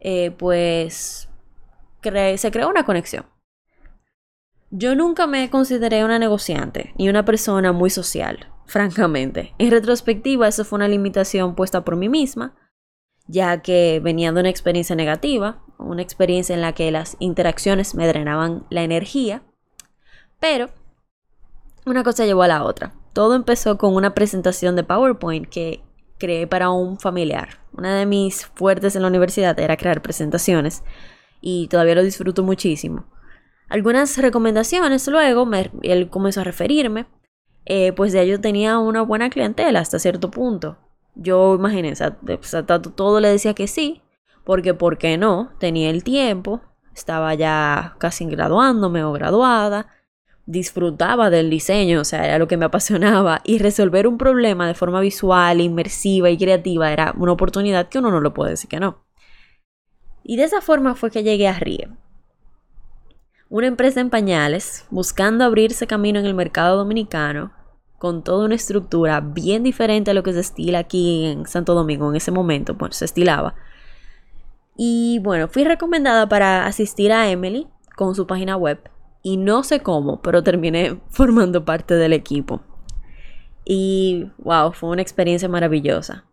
eh, 0.00 0.30
pues, 0.32 1.28
se 2.02 2.50
creó 2.52 2.68
una 2.68 2.84
conexión. 2.84 3.24
Yo 4.70 4.96
nunca 4.96 5.28
me 5.28 5.48
consideré 5.48 6.04
una 6.04 6.18
negociante 6.18 6.92
ni 6.98 7.08
una 7.08 7.24
persona 7.24 7.72
muy 7.72 7.88
social, 7.88 8.52
francamente. 8.66 9.54
En 9.58 9.70
retrospectiva, 9.70 10.48
eso 10.48 10.64
fue 10.64 10.78
una 10.78 10.88
limitación 10.88 11.54
puesta 11.54 11.84
por 11.84 11.96
mí 11.96 12.08
misma, 12.08 12.54
ya 13.28 13.62
que 13.62 14.00
venía 14.02 14.32
de 14.32 14.40
una 14.40 14.48
experiencia 14.48 14.96
negativa, 14.96 15.62
una 15.78 16.02
experiencia 16.02 16.54
en 16.54 16.62
la 16.62 16.72
que 16.72 16.90
las 16.90 17.16
interacciones 17.20 17.94
me 17.94 18.06
drenaban 18.06 18.66
la 18.70 18.82
energía, 18.82 19.42
pero 20.40 20.70
una 21.84 22.02
cosa 22.02 22.24
llevó 22.24 22.42
a 22.42 22.48
la 22.48 22.64
otra. 22.64 22.92
Todo 23.12 23.34
empezó 23.34 23.78
con 23.78 23.94
una 23.94 24.14
presentación 24.14 24.74
de 24.74 24.84
PowerPoint 24.84 25.48
que 25.48 25.82
creé 26.18 26.46
para 26.46 26.70
un 26.70 26.98
familiar. 26.98 27.60
Una 27.72 27.96
de 27.96 28.06
mis 28.06 28.46
fuertes 28.46 28.96
en 28.96 29.02
la 29.02 29.08
universidad 29.08 29.58
era 29.60 29.76
crear 29.76 30.02
presentaciones 30.02 30.82
y 31.40 31.68
todavía 31.68 31.94
lo 31.94 32.02
disfruto 32.02 32.42
muchísimo 32.42 33.06
algunas 33.68 34.16
recomendaciones 34.18 35.06
luego, 35.08 35.48
él 35.82 36.08
comenzó 36.08 36.40
a 36.40 36.44
referirme, 36.44 37.06
eh, 37.64 37.92
pues 37.92 38.12
ya 38.12 38.22
yo 38.22 38.40
tenía 38.40 38.78
una 38.78 39.02
buena 39.02 39.28
clientela 39.28 39.80
hasta 39.80 39.98
cierto 39.98 40.30
punto. 40.30 40.78
Yo, 41.14 41.54
imagínense, 41.54 42.12
todo 42.94 43.20
le 43.20 43.28
decía 43.28 43.54
que 43.54 43.66
sí, 43.66 44.02
porque 44.44 44.74
¿por 44.74 44.98
qué 44.98 45.18
no? 45.18 45.50
Tenía 45.58 45.90
el 45.90 46.04
tiempo, 46.04 46.60
estaba 46.94 47.34
ya 47.34 47.96
casi 47.98 48.26
graduándome 48.26 49.02
o 49.02 49.12
graduada, 49.12 49.88
disfrutaba 50.44 51.28
del 51.30 51.50
diseño, 51.50 52.02
o 52.02 52.04
sea, 52.04 52.24
era 52.24 52.38
lo 52.38 52.46
que 52.46 52.56
me 52.56 52.66
apasionaba, 52.66 53.40
y 53.44 53.58
resolver 53.58 54.06
un 54.06 54.18
problema 54.18 54.68
de 54.68 54.74
forma 54.74 55.00
visual, 55.00 55.60
inmersiva 55.60 56.30
y 56.30 56.38
creativa 56.38 56.92
era 56.92 57.14
una 57.16 57.32
oportunidad 57.32 57.88
que 57.88 57.98
uno 57.98 58.12
no 58.12 58.20
lo 58.20 58.32
puede 58.32 58.50
decir 58.50 58.70
que 58.70 58.78
no. 58.78 59.04
Y 60.22 60.36
de 60.36 60.44
esa 60.44 60.60
forma 60.60 60.94
fue 60.94 61.10
que 61.10 61.24
llegué 61.24 61.48
a 61.48 61.58
RIE 61.58 61.88
una 63.48 63.66
empresa 63.66 64.00
en 64.00 64.10
pañales, 64.10 64.86
buscando 64.90 65.44
abrirse 65.44 65.86
camino 65.86 66.18
en 66.18 66.26
el 66.26 66.34
mercado 66.34 66.76
dominicano, 66.76 67.52
con 67.98 68.22
toda 68.22 68.44
una 68.44 68.54
estructura 68.54 69.20
bien 69.20 69.62
diferente 69.62 70.10
a 70.10 70.14
lo 70.14 70.22
que 70.22 70.32
se 70.32 70.40
estila 70.40 70.80
aquí 70.80 71.26
en 71.26 71.46
Santo 71.46 71.74
Domingo 71.74 72.10
en 72.10 72.16
ese 72.16 72.30
momento, 72.30 72.76
pues 72.76 72.96
se 72.96 73.04
estilaba. 73.04 73.54
Y 74.76 75.20
bueno, 75.20 75.48
fui 75.48 75.64
recomendada 75.64 76.28
para 76.28 76.66
asistir 76.66 77.12
a 77.12 77.30
Emily 77.30 77.66
con 77.96 78.14
su 78.14 78.26
página 78.26 78.56
web 78.56 78.78
y 79.22 79.38
no 79.38 79.62
sé 79.62 79.80
cómo, 79.80 80.20
pero 80.20 80.42
terminé 80.42 81.00
formando 81.10 81.64
parte 81.64 81.94
del 81.94 82.12
equipo. 82.12 82.60
Y 83.64 84.30
wow, 84.38 84.72
fue 84.72 84.90
una 84.90 85.02
experiencia 85.02 85.48
maravillosa. 85.48 86.24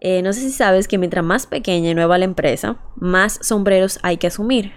Eh, 0.00 0.22
no 0.22 0.32
sé 0.32 0.40
si 0.40 0.50
sabes 0.50 0.88
que 0.88 0.98
mientras 0.98 1.24
más 1.24 1.46
pequeña 1.46 1.90
y 1.90 1.94
nueva 1.94 2.18
la 2.18 2.24
empresa, 2.24 2.78
más 2.96 3.38
sombreros 3.42 3.98
hay 4.02 4.16
que 4.16 4.26
asumir. 4.26 4.72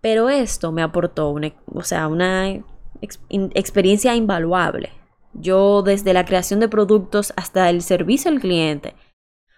Pero 0.00 0.28
esto 0.28 0.72
me 0.72 0.82
aportó 0.82 1.30
una, 1.30 1.52
o 1.66 1.82
sea, 1.82 2.08
una 2.08 2.62
experiencia 3.00 4.14
invaluable. 4.14 4.90
Yo 5.34 5.82
desde 5.82 6.12
la 6.12 6.24
creación 6.24 6.60
de 6.60 6.68
productos 6.68 7.32
hasta 7.36 7.68
el 7.70 7.82
servicio 7.82 8.30
al 8.30 8.40
cliente, 8.40 8.94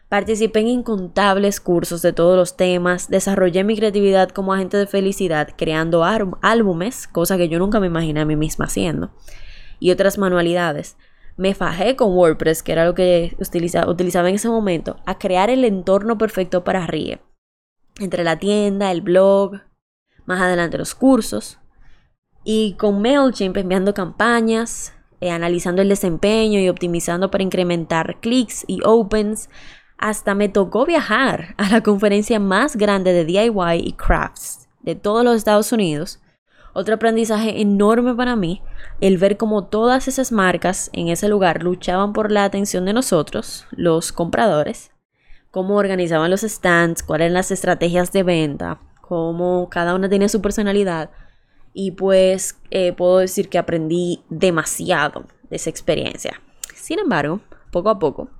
participé 0.08 0.60
en 0.60 0.68
incontables 0.68 1.60
cursos 1.60 2.02
de 2.02 2.12
todos 2.12 2.36
los 2.36 2.56
temas, 2.56 3.08
desarrollé 3.08 3.62
mi 3.64 3.76
creatividad 3.76 4.30
como 4.30 4.52
agente 4.52 4.76
de 4.76 4.86
felicidad 4.86 5.50
creando 5.56 6.04
álbumes, 6.04 7.06
cosa 7.06 7.36
que 7.36 7.48
yo 7.48 7.58
nunca 7.58 7.78
me 7.78 7.86
imaginé 7.86 8.20
a 8.20 8.24
mí 8.24 8.34
misma 8.34 8.64
haciendo, 8.64 9.10
y 9.78 9.92
otras 9.92 10.18
manualidades. 10.18 10.96
Me 11.36 11.54
fajé 11.54 11.96
con 11.96 12.12
WordPress, 12.14 12.62
que 12.62 12.72
era 12.72 12.84
lo 12.84 12.94
que 12.94 13.36
utilizaba 13.38 14.28
en 14.28 14.34
ese 14.34 14.48
momento, 14.48 14.96
a 15.06 15.18
crear 15.18 15.48
el 15.48 15.64
entorno 15.64 16.18
perfecto 16.18 16.64
para 16.64 16.86
RIE. 16.86 17.20
Entre 17.98 18.24
la 18.24 18.38
tienda, 18.38 18.90
el 18.90 19.00
blog, 19.00 19.60
más 20.30 20.40
adelante 20.40 20.78
los 20.78 20.94
cursos. 20.94 21.58
Y 22.42 22.74
con 22.78 23.02
MailChimp 23.02 23.56
enviando 23.58 23.92
campañas, 23.92 24.94
eh, 25.20 25.30
analizando 25.30 25.82
el 25.82 25.90
desempeño 25.90 26.60
y 26.60 26.70
optimizando 26.70 27.30
para 27.30 27.44
incrementar 27.44 28.20
clics 28.20 28.64
y 28.66 28.80
opens. 28.84 29.50
Hasta 29.98 30.34
me 30.34 30.48
tocó 30.48 30.86
viajar 30.86 31.54
a 31.58 31.68
la 31.68 31.82
conferencia 31.82 32.40
más 32.40 32.76
grande 32.76 33.12
de 33.12 33.26
DIY 33.26 33.82
y 33.84 33.92
crafts 33.92 34.66
de 34.80 34.94
todos 34.94 35.22
los 35.24 35.36
Estados 35.36 35.72
Unidos. 35.72 36.20
Otro 36.72 36.94
aprendizaje 36.94 37.60
enorme 37.60 38.14
para 38.14 38.36
mí, 38.36 38.62
el 39.00 39.18
ver 39.18 39.36
cómo 39.36 39.64
todas 39.64 40.08
esas 40.08 40.32
marcas 40.32 40.88
en 40.94 41.08
ese 41.08 41.28
lugar 41.28 41.62
luchaban 41.62 42.14
por 42.14 42.30
la 42.30 42.44
atención 42.44 42.86
de 42.86 42.92
nosotros, 42.92 43.66
los 43.72 44.12
compradores, 44.12 44.92
cómo 45.50 45.76
organizaban 45.76 46.30
los 46.30 46.42
stands, 46.42 47.02
cuáles 47.02 47.26
eran 47.26 47.34
las 47.34 47.50
estrategias 47.50 48.12
de 48.12 48.22
venta, 48.22 48.80
como 49.10 49.68
cada 49.70 49.96
una 49.96 50.08
tiene 50.08 50.28
su 50.28 50.40
personalidad. 50.40 51.10
Y 51.72 51.90
pues 51.90 52.60
eh, 52.70 52.92
puedo 52.92 53.18
decir 53.18 53.48
que 53.48 53.58
aprendí 53.58 54.22
demasiado 54.30 55.24
de 55.50 55.56
esa 55.56 55.68
experiencia. 55.68 56.40
Sin 56.76 57.00
embargo, 57.00 57.40
poco 57.72 57.90
a 57.90 57.98
poco, 57.98 58.30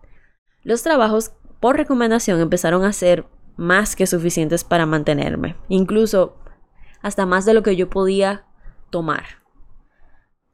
los 0.63 0.85
trabajos 0.85 1.33
por 1.59 1.77
recomendación 1.77 2.41
empezaron 2.41 2.85
a 2.85 2.93
ser 2.93 3.27
más 3.57 3.97
que 3.97 4.07
suficientes 4.07 4.63
para 4.63 4.87
mantenerme, 4.87 5.57
incluso 5.69 6.37
hasta 7.03 7.27
más 7.27 7.45
de 7.47 7.55
lo 7.55 7.65
que 7.65 7.75
yo 7.75 7.91
podía 7.91 8.45
tomar. 8.91 9.25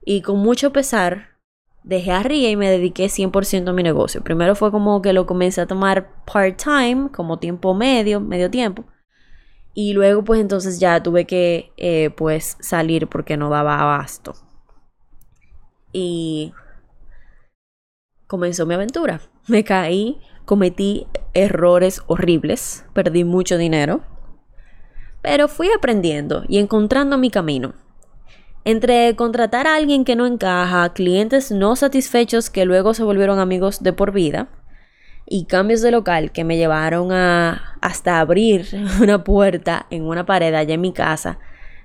Y 0.00 0.23
con 0.23 0.38
mucho 0.38 0.73
pesar, 0.73 1.37
dejé 1.82 2.12
a 2.12 2.23
Ria 2.23 2.49
y 2.49 2.56
me 2.56 2.70
dediqué 2.70 3.04
100% 3.04 3.68
a 3.68 3.73
mi 3.75 3.82
negocio. 3.82 4.25
Primero 4.25 4.54
fue 4.54 4.70
como 4.70 5.02
que 5.02 5.12
lo 5.12 5.26
comencé 5.26 5.61
a 5.61 5.66
tomar 5.66 6.08
part-time, 6.25 7.11
como 7.11 7.38
tiempo 7.38 7.75
medio, 7.75 8.18
medio 8.18 8.50
tiempo. 8.50 8.87
Y 9.78 9.92
luego 9.92 10.25
pues 10.25 10.40
entonces 10.40 10.80
ya 10.80 11.02
tuve 11.02 11.26
que 11.26 11.71
eh, 11.76 12.09
pues 12.16 12.56
salir 12.61 13.09
porque 13.09 13.37
no 13.37 13.50
daba 13.50 13.78
abasto. 13.78 14.33
Y 15.92 16.54
comenzó 18.26 18.64
mi 18.64 18.73
aventura. 18.73 19.21
Me 19.49 19.64
caí, 19.64 20.18
cometí 20.47 21.06
errores 21.35 22.00
horribles, 22.06 22.87
perdí 22.95 23.25
mucho 23.25 23.59
dinero, 23.59 24.00
pero 25.21 25.47
fui 25.47 25.68
aprendiendo 25.76 26.45
y 26.49 26.56
encontrando 26.56 27.18
mi 27.18 27.30
camino. 27.30 27.75
Entre 28.64 29.14
contratar 29.14 29.66
a 29.66 29.75
alguien 29.75 30.06
que 30.06 30.16
no 30.16 30.25
encaja, 30.25 30.95
clientes 30.95 31.50
no 31.50 31.76
satisfechos 31.76 32.49
que 32.49 32.64
luego 32.64 32.95
se 32.95 33.04
volvieron 33.04 33.40
amigos 33.40 33.83
de 33.83 33.92
por 33.92 34.12
vida, 34.12 34.49
y 35.26 35.47
cambios 35.47 35.83
de 35.83 35.90
local 35.90 36.30
que 36.30 36.45
me 36.45 36.56
llevaron 36.56 37.12
a 37.12 37.76
hasta 37.80 38.21
abrir 38.21 38.68
una 39.02 39.25
puerta 39.25 39.87
en 39.90 40.04
una 40.04 40.25
pared 40.25 40.54
allá 40.54 40.75
en 40.75 40.80
mi 40.80 40.92
casa, 40.92 41.38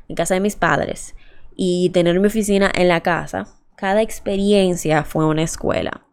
en 0.08 0.16
casa 0.16 0.36
de 0.36 0.40
mis 0.40 0.56
padres, 0.56 1.16
y 1.56 1.90
tener 1.90 2.20
mi 2.20 2.28
oficina 2.28 2.72
en 2.74 2.88
la 2.88 3.02
casa, 3.02 3.48
cada 3.76 4.02
experiencia 4.02 5.04
fue 5.04 5.26
una 5.26 5.42
escuela. 5.42 6.06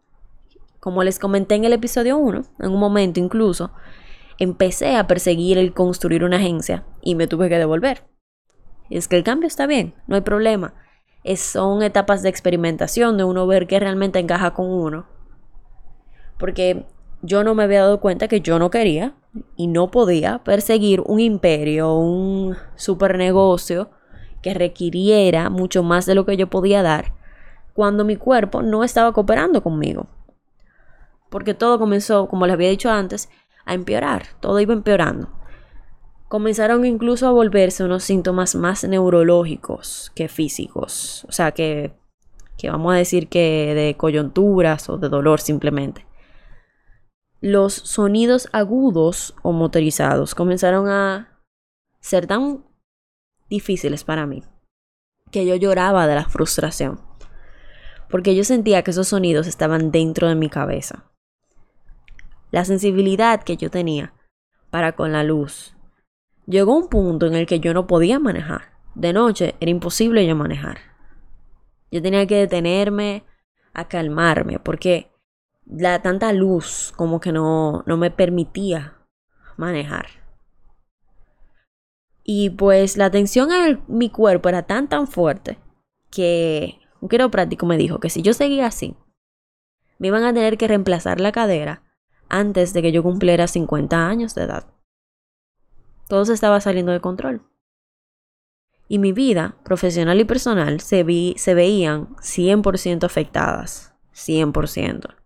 Como 0.79 1.03
les 1.03 1.19
comenté 1.19 1.55
en 1.55 1.65
el 1.65 1.73
episodio 1.73 2.17
1, 2.17 2.45
en 2.59 2.71
un 2.71 2.79
momento 2.79 3.19
incluso, 3.19 3.71
empecé 4.39 4.95
a 4.95 5.05
perseguir 5.07 5.57
el 5.57 5.73
construir 5.73 6.23
una 6.23 6.37
agencia 6.37 6.85
y 7.01 7.15
me 7.15 7.27
tuve 7.27 7.49
que 7.49 7.59
devolver. 7.59 8.05
Es 8.89 9.07
que 9.07 9.17
el 9.17 9.23
cambio 9.23 9.47
está 9.47 9.67
bien, 9.67 9.93
no 10.07 10.15
hay 10.15 10.21
problema. 10.21 10.73
Es, 11.23 11.41
son 11.41 11.83
etapas 11.83 12.23
de 12.23 12.29
experimentación, 12.29 13.17
de 13.17 13.25
uno 13.25 13.45
ver 13.45 13.67
qué 13.67 13.79
realmente 13.79 14.19
encaja 14.19 14.53
con 14.53 14.67
uno. 14.67 15.05
Porque 16.37 16.85
yo 17.21 17.43
no 17.43 17.55
me 17.55 17.63
había 17.63 17.81
dado 17.81 17.99
cuenta 17.99 18.27
que 18.27 18.41
yo 18.41 18.59
no 18.59 18.69
quería 18.69 19.13
y 19.55 19.67
no 19.67 19.91
podía 19.91 20.39
perseguir 20.43 21.01
un 21.05 21.19
imperio, 21.19 21.93
un 21.95 22.55
super 22.75 23.17
negocio 23.17 23.89
que 24.41 24.53
requiriera 24.53 25.49
mucho 25.49 25.83
más 25.83 26.05
de 26.05 26.15
lo 26.15 26.25
que 26.25 26.37
yo 26.37 26.49
podía 26.49 26.81
dar 26.81 27.13
cuando 27.73 28.05
mi 28.05 28.15
cuerpo 28.15 28.61
no 28.61 28.83
estaba 28.83 29.11
cooperando 29.13 29.61
conmigo. 29.61 30.07
Porque 31.29 31.53
todo 31.53 31.77
comenzó, 31.77 32.27
como 32.27 32.47
les 32.47 32.53
había 32.53 32.69
dicho 32.69 32.89
antes, 32.89 33.29
a 33.65 33.73
empeorar, 33.73 34.23
todo 34.39 34.59
iba 34.59 34.73
empeorando 34.73 35.39
comenzaron 36.29 36.85
incluso 36.85 37.27
a 37.27 37.31
volverse 37.31 37.83
unos 37.83 38.03
síntomas 38.03 38.55
más 38.55 38.85
neurológicos 38.85 40.11
que 40.15 40.29
físicos. 40.29 41.25
O 41.27 41.31
sea, 41.33 41.51
que, 41.51 41.91
que 42.57 42.69
vamos 42.69 42.93
a 42.93 42.97
decir 42.97 43.27
que 43.27 43.73
de 43.75 43.97
coyunturas 43.97 44.87
o 44.89 44.97
de 44.97 45.09
dolor 45.09 45.41
simplemente. 45.41 46.05
Los 47.41 47.73
sonidos 47.73 48.49
agudos 48.51 49.35
o 49.43 49.51
motorizados 49.51 50.35
comenzaron 50.35 50.89
a 50.89 51.39
ser 51.99 52.27
tan 52.27 52.65
difíciles 53.49 54.03
para 54.03 54.25
mí 54.25 54.43
que 55.31 55.45
yo 55.45 55.55
lloraba 55.55 56.07
de 56.07 56.15
la 56.15 56.25
frustración. 56.25 57.01
Porque 58.09 58.35
yo 58.35 58.43
sentía 58.43 58.83
que 58.83 58.91
esos 58.91 59.07
sonidos 59.07 59.47
estaban 59.47 59.91
dentro 59.91 60.27
de 60.27 60.35
mi 60.35 60.49
cabeza. 60.49 61.05
La 62.51 62.65
sensibilidad 62.65 63.43
que 63.43 63.57
yo 63.57 63.69
tenía 63.69 64.13
para 64.71 64.93
con 64.93 65.11
la 65.11 65.23
luz, 65.23 65.75
Llegó 66.49 66.75
un 66.75 66.87
punto 66.87 67.27
en 67.27 67.35
el 67.35 67.45
que 67.45 67.59
yo 67.59 67.75
no 67.75 67.85
podía 67.85 68.17
manejar. 68.17 68.73
De 68.95 69.13
noche 69.13 69.53
era 69.59 69.69
imposible 69.69 70.25
yo 70.25 70.35
manejar. 70.35 70.79
Yo 71.91 72.01
tenía 72.01 72.25
que 72.25 72.37
detenerme 72.37 73.23
a 73.75 73.87
calmarme 73.87 74.57
porque 74.57 75.08
la 75.69 76.01
tanta 76.01 76.33
luz 76.33 76.91
como 76.95 77.19
que 77.19 77.31
no, 77.31 77.83
no 77.85 77.97
me 77.97 78.11
permitía 78.11 78.97
manejar. 79.57 80.07
Y 82.23 82.51
pues 82.51 82.97
la 82.97 83.09
tensión 83.09 83.51
en 83.51 83.81
mi 83.87 84.09
cuerpo 84.09 84.49
era 84.49 84.63
tan 84.63 84.87
tan 84.87 85.07
fuerte 85.07 85.59
que 86.11 86.79
un 87.01 87.09
quiropráctico 87.09 87.65
me 87.65 87.77
dijo 87.77 87.99
que 87.99 88.09
si 88.09 88.21
yo 88.21 88.33
seguía 88.33 88.67
así, 88.67 88.95
me 89.99 90.07
iban 90.07 90.23
a 90.23 90.33
tener 90.33 90.57
que 90.57 90.67
reemplazar 90.67 91.19
la 91.19 91.31
cadera 91.31 91.83
antes 92.29 92.73
de 92.73 92.81
que 92.81 92.91
yo 92.91 93.03
cumpliera 93.03 93.47
50 93.47 94.07
años 94.07 94.35
de 94.35 94.43
edad. 94.43 94.67
Todo 96.07 96.25
se 96.25 96.33
estaba 96.33 96.59
saliendo 96.61 96.91
de 96.91 97.01
control. 97.01 97.43
Y 98.87 98.97
mi 98.97 99.11
vida, 99.11 99.55
profesional 99.63 100.19
y 100.19 100.25
personal, 100.25 100.79
se, 100.79 101.03
vi, 101.03 101.35
se 101.37 101.53
veían 101.53 102.15
100% 102.17 103.03
afectadas. 103.03 103.93
100%. 104.15 105.18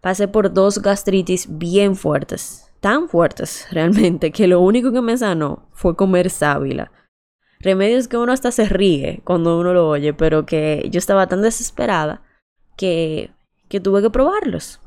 Pasé 0.00 0.28
por 0.28 0.52
dos 0.52 0.80
gastritis 0.80 1.46
bien 1.58 1.96
fuertes. 1.96 2.70
Tan 2.80 3.08
fuertes, 3.08 3.66
realmente, 3.70 4.32
que 4.32 4.46
lo 4.46 4.60
único 4.60 4.92
que 4.92 5.02
me 5.02 5.16
sanó 5.16 5.68
fue 5.72 5.96
comer 5.96 6.30
sábila. 6.30 6.90
Remedios 7.60 8.08
que 8.08 8.16
uno 8.16 8.32
hasta 8.32 8.50
se 8.50 8.64
ríe 8.64 9.20
cuando 9.24 9.58
uno 9.60 9.74
lo 9.74 9.88
oye, 9.88 10.14
pero 10.14 10.46
que 10.46 10.88
yo 10.90 10.98
estaba 10.98 11.26
tan 11.26 11.42
desesperada 11.42 12.22
que, 12.76 13.30
que 13.68 13.80
tuve 13.80 14.00
que 14.00 14.10
probarlos. 14.10 14.80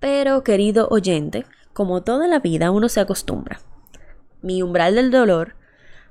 Pero, 0.00 0.42
querido 0.42 0.88
oyente, 0.90 1.46
como 1.72 2.02
toda 2.02 2.26
la 2.26 2.40
vida, 2.40 2.72
uno 2.72 2.88
se 2.88 3.00
acostumbra 3.00 3.60
mi 4.42 4.62
umbral 4.62 4.94
del 4.94 5.10
dolor 5.10 5.54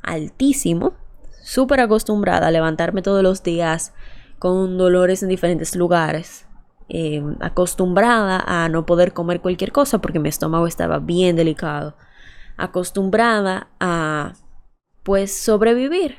altísimo, 0.02 0.94
súper 1.42 1.80
acostumbrada 1.80 2.48
a 2.48 2.52
levantarme 2.52 3.02
todos 3.02 3.24
los 3.24 3.44
días 3.44 3.94
con 4.40 4.78
dolores 4.78 5.24
en 5.24 5.30
diferentes 5.30 5.76
lugares, 5.76 6.47
eh, 6.90 7.24
acostumbrada 7.40 8.44
a 8.46 8.70
no 8.70 8.86
poder 8.86 9.14
comer 9.14 9.42
cualquier 9.42 9.72
cosa 9.72 10.00
porque 10.00 10.20
mi 10.20 10.30
estómago 10.30 10.68
estaba 10.68 11.00
bien 11.00 11.36
delicado, 11.36 11.96
acostumbrada 12.58 13.68
a 13.80 14.34
pues 15.04 15.36
sobrevivir, 15.38 16.18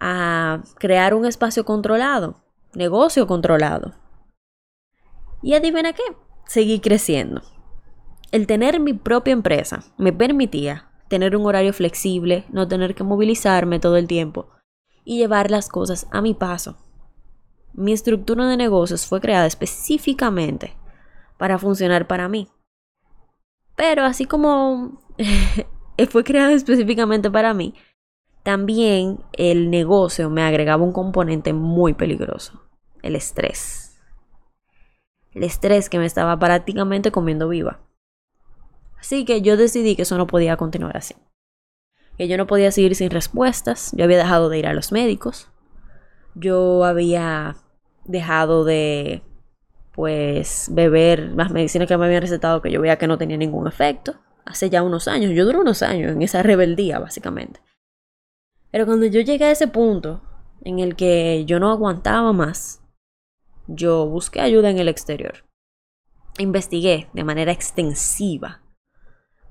a 0.00 0.62
crear 0.78 1.14
un 1.14 1.26
espacio 1.26 1.64
controlado, 1.64 2.40
negocio 2.74 3.26
controlado. 3.26 3.94
Y 5.42 5.54
adivina 5.54 5.92
qué, 5.92 6.02
seguí 6.46 6.80
creciendo 6.80 7.42
el 8.32 8.46
tener 8.46 8.80
mi 8.80 8.94
propia 8.94 9.32
empresa 9.32 9.84
me 9.98 10.12
permitía 10.12 10.88
tener 11.08 11.36
un 11.36 11.44
horario 11.44 11.74
flexible, 11.74 12.46
no 12.50 12.66
tener 12.66 12.94
que 12.94 13.04
movilizarme 13.04 13.78
todo 13.78 13.98
el 13.98 14.08
tiempo 14.08 14.48
y 15.04 15.18
llevar 15.18 15.50
las 15.50 15.68
cosas 15.68 16.06
a 16.10 16.22
mi 16.22 16.32
paso. 16.32 16.78
Mi 17.74 17.92
estructura 17.92 18.46
de 18.46 18.56
negocios 18.56 19.06
fue 19.06 19.20
creada 19.20 19.46
específicamente 19.46 20.76
para 21.38 21.58
funcionar 21.58 22.06
para 22.06 22.28
mí. 22.28 22.48
Pero 23.76 24.04
así 24.04 24.26
como 24.26 25.00
fue 26.10 26.24
creada 26.24 26.52
específicamente 26.52 27.30
para 27.30 27.54
mí, 27.54 27.74
también 28.42 29.20
el 29.32 29.70
negocio 29.70 30.28
me 30.28 30.42
agregaba 30.42 30.82
un 30.82 30.92
componente 30.92 31.52
muy 31.52 31.94
peligroso, 31.94 32.62
el 33.02 33.16
estrés. 33.16 34.00
El 35.32 35.44
estrés 35.44 35.88
que 35.88 35.98
me 35.98 36.06
estaba 36.06 36.38
prácticamente 36.38 37.10
comiendo 37.10 37.48
viva. 37.48 37.80
Así 38.98 39.24
que 39.24 39.42
yo 39.42 39.56
decidí 39.56 39.96
que 39.96 40.02
eso 40.02 40.18
no 40.18 40.26
podía 40.26 40.56
continuar 40.56 40.96
así. 40.96 41.14
Que 42.18 42.28
yo 42.28 42.36
no 42.36 42.46
podía 42.46 42.70
seguir 42.70 42.94
sin 42.94 43.10
respuestas. 43.10 43.92
Yo 43.96 44.04
había 44.04 44.18
dejado 44.18 44.48
de 44.48 44.58
ir 44.58 44.66
a 44.66 44.74
los 44.74 44.92
médicos. 44.92 45.48
Yo 46.34 46.84
había 46.84 47.56
dejado 48.04 48.64
de 48.64 49.22
pues 49.94 50.68
beber 50.72 51.32
las 51.36 51.50
medicinas 51.50 51.86
que 51.86 51.96
me 51.96 52.06
habían 52.06 52.22
recetado 52.22 52.62
que 52.62 52.70
yo 52.70 52.80
veía 52.80 52.98
que 52.98 53.06
no 53.06 53.18
tenía 53.18 53.36
ningún 53.36 53.68
efecto. 53.68 54.16
Hace 54.44 54.70
ya 54.70 54.82
unos 54.82 55.06
años. 55.06 55.32
Yo 55.32 55.44
duré 55.44 55.58
unos 55.58 55.82
años 55.82 56.12
en 56.12 56.22
esa 56.22 56.42
rebeldía, 56.42 56.98
básicamente. 56.98 57.60
Pero 58.70 58.86
cuando 58.86 59.06
yo 59.06 59.20
llegué 59.20 59.44
a 59.44 59.50
ese 59.50 59.68
punto 59.68 60.22
en 60.62 60.78
el 60.78 60.96
que 60.96 61.44
yo 61.44 61.60
no 61.60 61.70
aguantaba 61.70 62.32
más, 62.32 62.82
yo 63.66 64.06
busqué 64.06 64.40
ayuda 64.40 64.70
en 64.70 64.78
el 64.78 64.88
exterior. 64.88 65.44
Investigué 66.38 67.08
de 67.12 67.24
manera 67.24 67.52
extensiva 67.52 68.62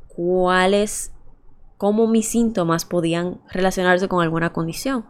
cuáles, 0.08 1.14
cómo 1.78 2.08
mis 2.08 2.28
síntomas 2.28 2.86
podían 2.86 3.42
relacionarse 3.50 4.08
con 4.08 4.22
alguna 4.22 4.52
condición. 4.52 5.06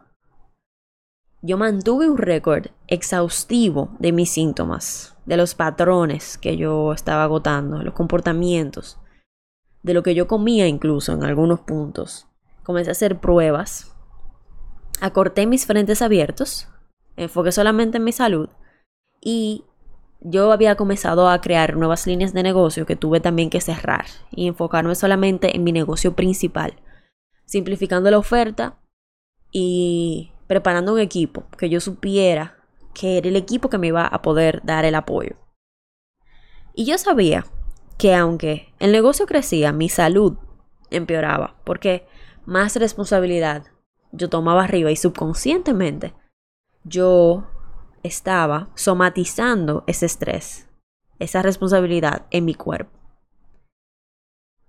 Yo 1.43 1.57
mantuve 1.57 2.07
un 2.07 2.19
récord 2.19 2.67
exhaustivo 2.87 3.89
de 3.97 4.11
mis 4.11 4.29
síntomas, 4.29 5.17
de 5.25 5.37
los 5.37 5.55
patrones 5.55 6.37
que 6.37 6.55
yo 6.55 6.93
estaba 6.93 7.23
agotando, 7.23 7.81
los 7.81 7.95
comportamientos, 7.95 8.99
de 9.81 9.95
lo 9.95 10.03
que 10.03 10.13
yo 10.13 10.27
comía 10.27 10.67
incluso 10.67 11.13
en 11.13 11.23
algunos 11.23 11.61
puntos. 11.61 12.27
Comencé 12.61 12.91
a 12.91 12.93
hacer 12.93 13.19
pruebas, 13.19 13.95
acorté 14.99 15.47
mis 15.47 15.65
frentes 15.65 16.03
abiertos, 16.03 16.67
enfoqué 17.17 17.51
solamente 17.51 17.97
en 17.97 18.03
mi 18.03 18.11
salud 18.11 18.49
y 19.19 19.63
yo 20.19 20.51
había 20.51 20.75
comenzado 20.75 21.27
a 21.27 21.41
crear 21.41 21.75
nuevas 21.75 22.05
líneas 22.05 22.33
de 22.33 22.43
negocio 22.43 22.85
que 22.85 22.95
tuve 22.95 23.19
también 23.19 23.49
que 23.49 23.61
cerrar 23.61 24.05
y 24.29 24.47
enfocarme 24.47 24.93
solamente 24.93 25.55
en 25.55 25.63
mi 25.63 25.71
negocio 25.71 26.15
principal, 26.15 26.75
simplificando 27.45 28.11
la 28.11 28.19
oferta 28.19 28.77
y 29.51 30.31
preparando 30.51 30.91
un 30.91 30.99
equipo 30.99 31.45
que 31.57 31.69
yo 31.69 31.79
supiera 31.79 32.57
que 32.93 33.17
era 33.17 33.29
el 33.29 33.37
equipo 33.37 33.69
que 33.69 33.77
me 33.77 33.87
iba 33.87 34.05
a 34.05 34.21
poder 34.21 34.59
dar 34.65 34.83
el 34.83 34.95
apoyo. 34.95 35.37
Y 36.73 36.83
yo 36.83 36.97
sabía 36.97 37.45
que 37.97 38.13
aunque 38.13 38.73
el 38.79 38.91
negocio 38.91 39.27
crecía, 39.27 39.71
mi 39.71 39.87
salud 39.87 40.35
empeoraba, 40.89 41.55
porque 41.63 42.05
más 42.45 42.75
responsabilidad 42.75 43.63
yo 44.11 44.27
tomaba 44.27 44.65
arriba 44.65 44.91
y 44.91 44.97
subconscientemente 44.97 46.13
yo 46.83 47.47
estaba 48.03 48.71
somatizando 48.75 49.85
ese 49.87 50.05
estrés, 50.05 50.67
esa 51.17 51.41
responsabilidad 51.41 52.25
en 52.29 52.43
mi 52.43 52.55
cuerpo. 52.55 52.91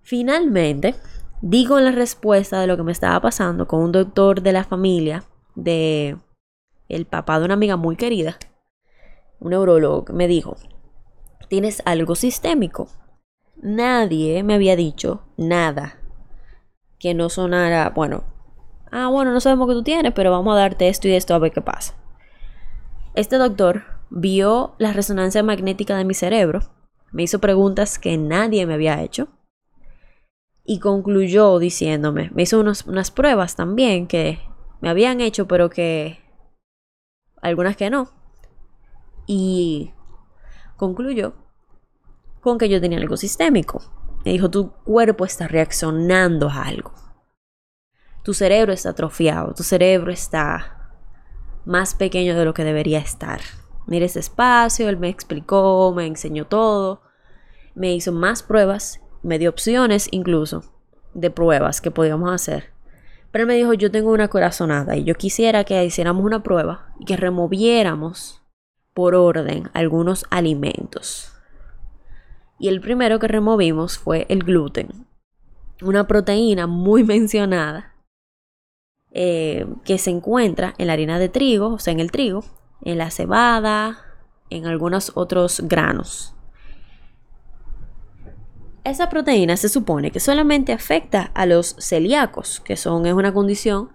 Finalmente, 0.00 0.94
digo 1.40 1.80
la 1.80 1.90
respuesta 1.90 2.60
de 2.60 2.68
lo 2.68 2.76
que 2.76 2.84
me 2.84 2.92
estaba 2.92 3.20
pasando 3.20 3.66
con 3.66 3.80
un 3.80 3.90
doctor 3.90 4.42
de 4.42 4.52
la 4.52 4.62
familia 4.62 5.24
de 5.54 6.16
el 6.88 7.06
papá 7.06 7.38
de 7.38 7.46
una 7.46 7.54
amiga 7.54 7.76
muy 7.76 7.96
querida, 7.96 8.38
un 9.40 9.50
neurólogo, 9.50 10.12
me 10.12 10.28
dijo, 10.28 10.56
tienes 11.48 11.82
algo 11.84 12.14
sistémico. 12.14 12.88
Nadie 13.56 14.42
me 14.42 14.54
había 14.54 14.76
dicho 14.76 15.22
nada 15.36 15.98
que 16.98 17.14
no 17.14 17.28
sonara, 17.28 17.90
bueno, 17.90 18.24
ah, 18.90 19.08
bueno, 19.08 19.32
no 19.32 19.40
sabemos 19.40 19.68
qué 19.68 19.74
tú 19.74 19.82
tienes, 19.82 20.12
pero 20.12 20.30
vamos 20.30 20.54
a 20.54 20.60
darte 20.60 20.88
esto 20.88 21.08
y 21.08 21.12
esto 21.12 21.34
a 21.34 21.38
ver 21.38 21.52
qué 21.52 21.60
pasa. 21.60 21.94
Este 23.14 23.36
doctor 23.36 23.82
vio 24.10 24.74
la 24.78 24.92
resonancia 24.92 25.42
magnética 25.42 25.96
de 25.96 26.04
mi 26.04 26.14
cerebro, 26.14 26.60
me 27.10 27.24
hizo 27.24 27.40
preguntas 27.40 27.98
que 27.98 28.16
nadie 28.16 28.64
me 28.66 28.74
había 28.74 29.02
hecho 29.02 29.28
y 30.64 30.78
concluyó 30.78 31.58
diciéndome, 31.58 32.30
me 32.34 32.42
hizo 32.42 32.60
unas 32.60 33.10
pruebas 33.10 33.56
también 33.56 34.06
que 34.06 34.38
me 34.82 34.90
habían 34.90 35.20
hecho, 35.20 35.46
pero 35.46 35.70
que 35.70 36.18
algunas 37.40 37.76
que 37.76 37.88
no. 37.88 38.10
Y 39.26 39.92
concluyó 40.76 41.34
con 42.40 42.58
que 42.58 42.68
yo 42.68 42.80
tenía 42.80 42.98
algo 42.98 43.16
sistémico. 43.16 43.80
Me 44.24 44.32
dijo, 44.32 44.50
tu 44.50 44.72
cuerpo 44.72 45.24
está 45.24 45.46
reaccionando 45.46 46.48
a 46.48 46.64
algo. 46.64 46.92
Tu 48.24 48.34
cerebro 48.34 48.72
está 48.72 48.90
atrofiado, 48.90 49.54
tu 49.54 49.62
cerebro 49.62 50.10
está 50.10 50.90
más 51.64 51.94
pequeño 51.94 52.36
de 52.36 52.44
lo 52.44 52.52
que 52.52 52.64
debería 52.64 52.98
estar. 52.98 53.40
Mire 53.86 54.06
ese 54.06 54.18
espacio, 54.18 54.88
él 54.88 54.96
me 54.96 55.08
explicó, 55.08 55.92
me 55.94 56.06
enseñó 56.06 56.48
todo, 56.48 57.02
me 57.76 57.94
hizo 57.94 58.10
más 58.10 58.42
pruebas, 58.42 59.00
me 59.22 59.38
dio 59.38 59.50
opciones 59.50 60.08
incluso 60.10 60.64
de 61.14 61.30
pruebas 61.30 61.80
que 61.80 61.92
podíamos 61.92 62.32
hacer. 62.32 62.72
Pero 63.32 63.42
él 63.42 63.48
me 63.48 63.56
dijo, 63.56 63.72
yo 63.72 63.90
tengo 63.90 64.12
una 64.12 64.28
corazonada 64.28 64.96
y 64.96 65.04
yo 65.04 65.14
quisiera 65.14 65.64
que 65.64 65.82
hiciéramos 65.84 66.24
una 66.24 66.42
prueba 66.42 66.92
y 67.00 67.06
que 67.06 67.16
removiéramos 67.16 68.42
por 68.94 69.14
orden 69.14 69.70
algunos 69.72 70.26
alimentos. 70.30 71.32
Y 72.58 72.68
el 72.68 72.80
primero 72.80 73.18
que 73.18 73.28
removimos 73.28 73.98
fue 73.98 74.26
el 74.28 74.44
gluten, 74.44 75.06
una 75.80 76.06
proteína 76.06 76.66
muy 76.66 77.04
mencionada 77.04 77.94
eh, 79.10 79.66
que 79.84 79.98
se 79.98 80.10
encuentra 80.10 80.74
en 80.78 80.86
la 80.86 80.92
harina 80.92 81.18
de 81.18 81.28
trigo, 81.28 81.68
o 81.68 81.78
sea, 81.78 81.92
en 81.92 82.00
el 82.00 82.12
trigo, 82.12 82.44
en 82.82 82.98
la 82.98 83.10
cebada, 83.10 83.98
en 84.50 84.66
algunos 84.66 85.12
otros 85.14 85.62
granos. 85.64 86.34
Esa 88.84 89.08
proteína 89.08 89.56
se 89.56 89.68
supone 89.68 90.10
que 90.10 90.18
solamente 90.18 90.72
afecta 90.72 91.30
a 91.34 91.46
los 91.46 91.76
celíacos, 91.78 92.60
que 92.60 92.76
son 92.76 93.06
es 93.06 93.12
una 93.12 93.32
condición 93.32 93.90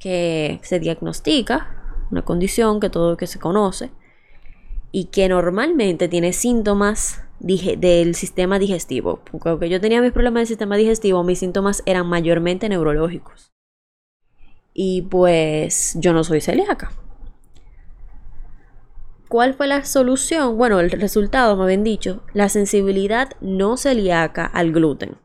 que 0.00 0.58
se 0.62 0.80
diagnostica, 0.80 2.06
una 2.10 2.22
condición 2.22 2.80
que 2.80 2.90
todo 2.90 3.16
que 3.16 3.28
se 3.28 3.38
conoce 3.38 3.90
y 4.90 5.06
que 5.06 5.28
normalmente 5.28 6.08
tiene 6.08 6.32
síntomas 6.32 7.22
del 7.38 8.14
sistema 8.16 8.58
digestivo. 8.58 9.20
Porque 9.30 9.68
yo 9.68 9.80
tenía 9.80 10.02
mis 10.02 10.12
problemas 10.12 10.40
del 10.40 10.48
sistema 10.48 10.76
digestivo, 10.76 11.22
mis 11.22 11.38
síntomas 11.38 11.82
eran 11.86 12.08
mayormente 12.08 12.68
neurológicos. 12.68 13.52
Y 14.72 15.02
pues 15.02 15.96
yo 16.00 16.12
no 16.12 16.24
soy 16.24 16.40
celíaca. 16.40 16.90
¿Cuál 19.34 19.54
fue 19.54 19.66
la 19.66 19.84
solución? 19.84 20.56
Bueno, 20.56 20.78
el 20.78 20.92
resultado, 20.92 21.56
me 21.56 21.64
habían 21.64 21.82
dicho, 21.82 22.22
la 22.34 22.48
sensibilidad 22.48 23.32
no 23.40 23.76
celíaca 23.76 24.46
al 24.46 24.70
gluten. 24.70 25.16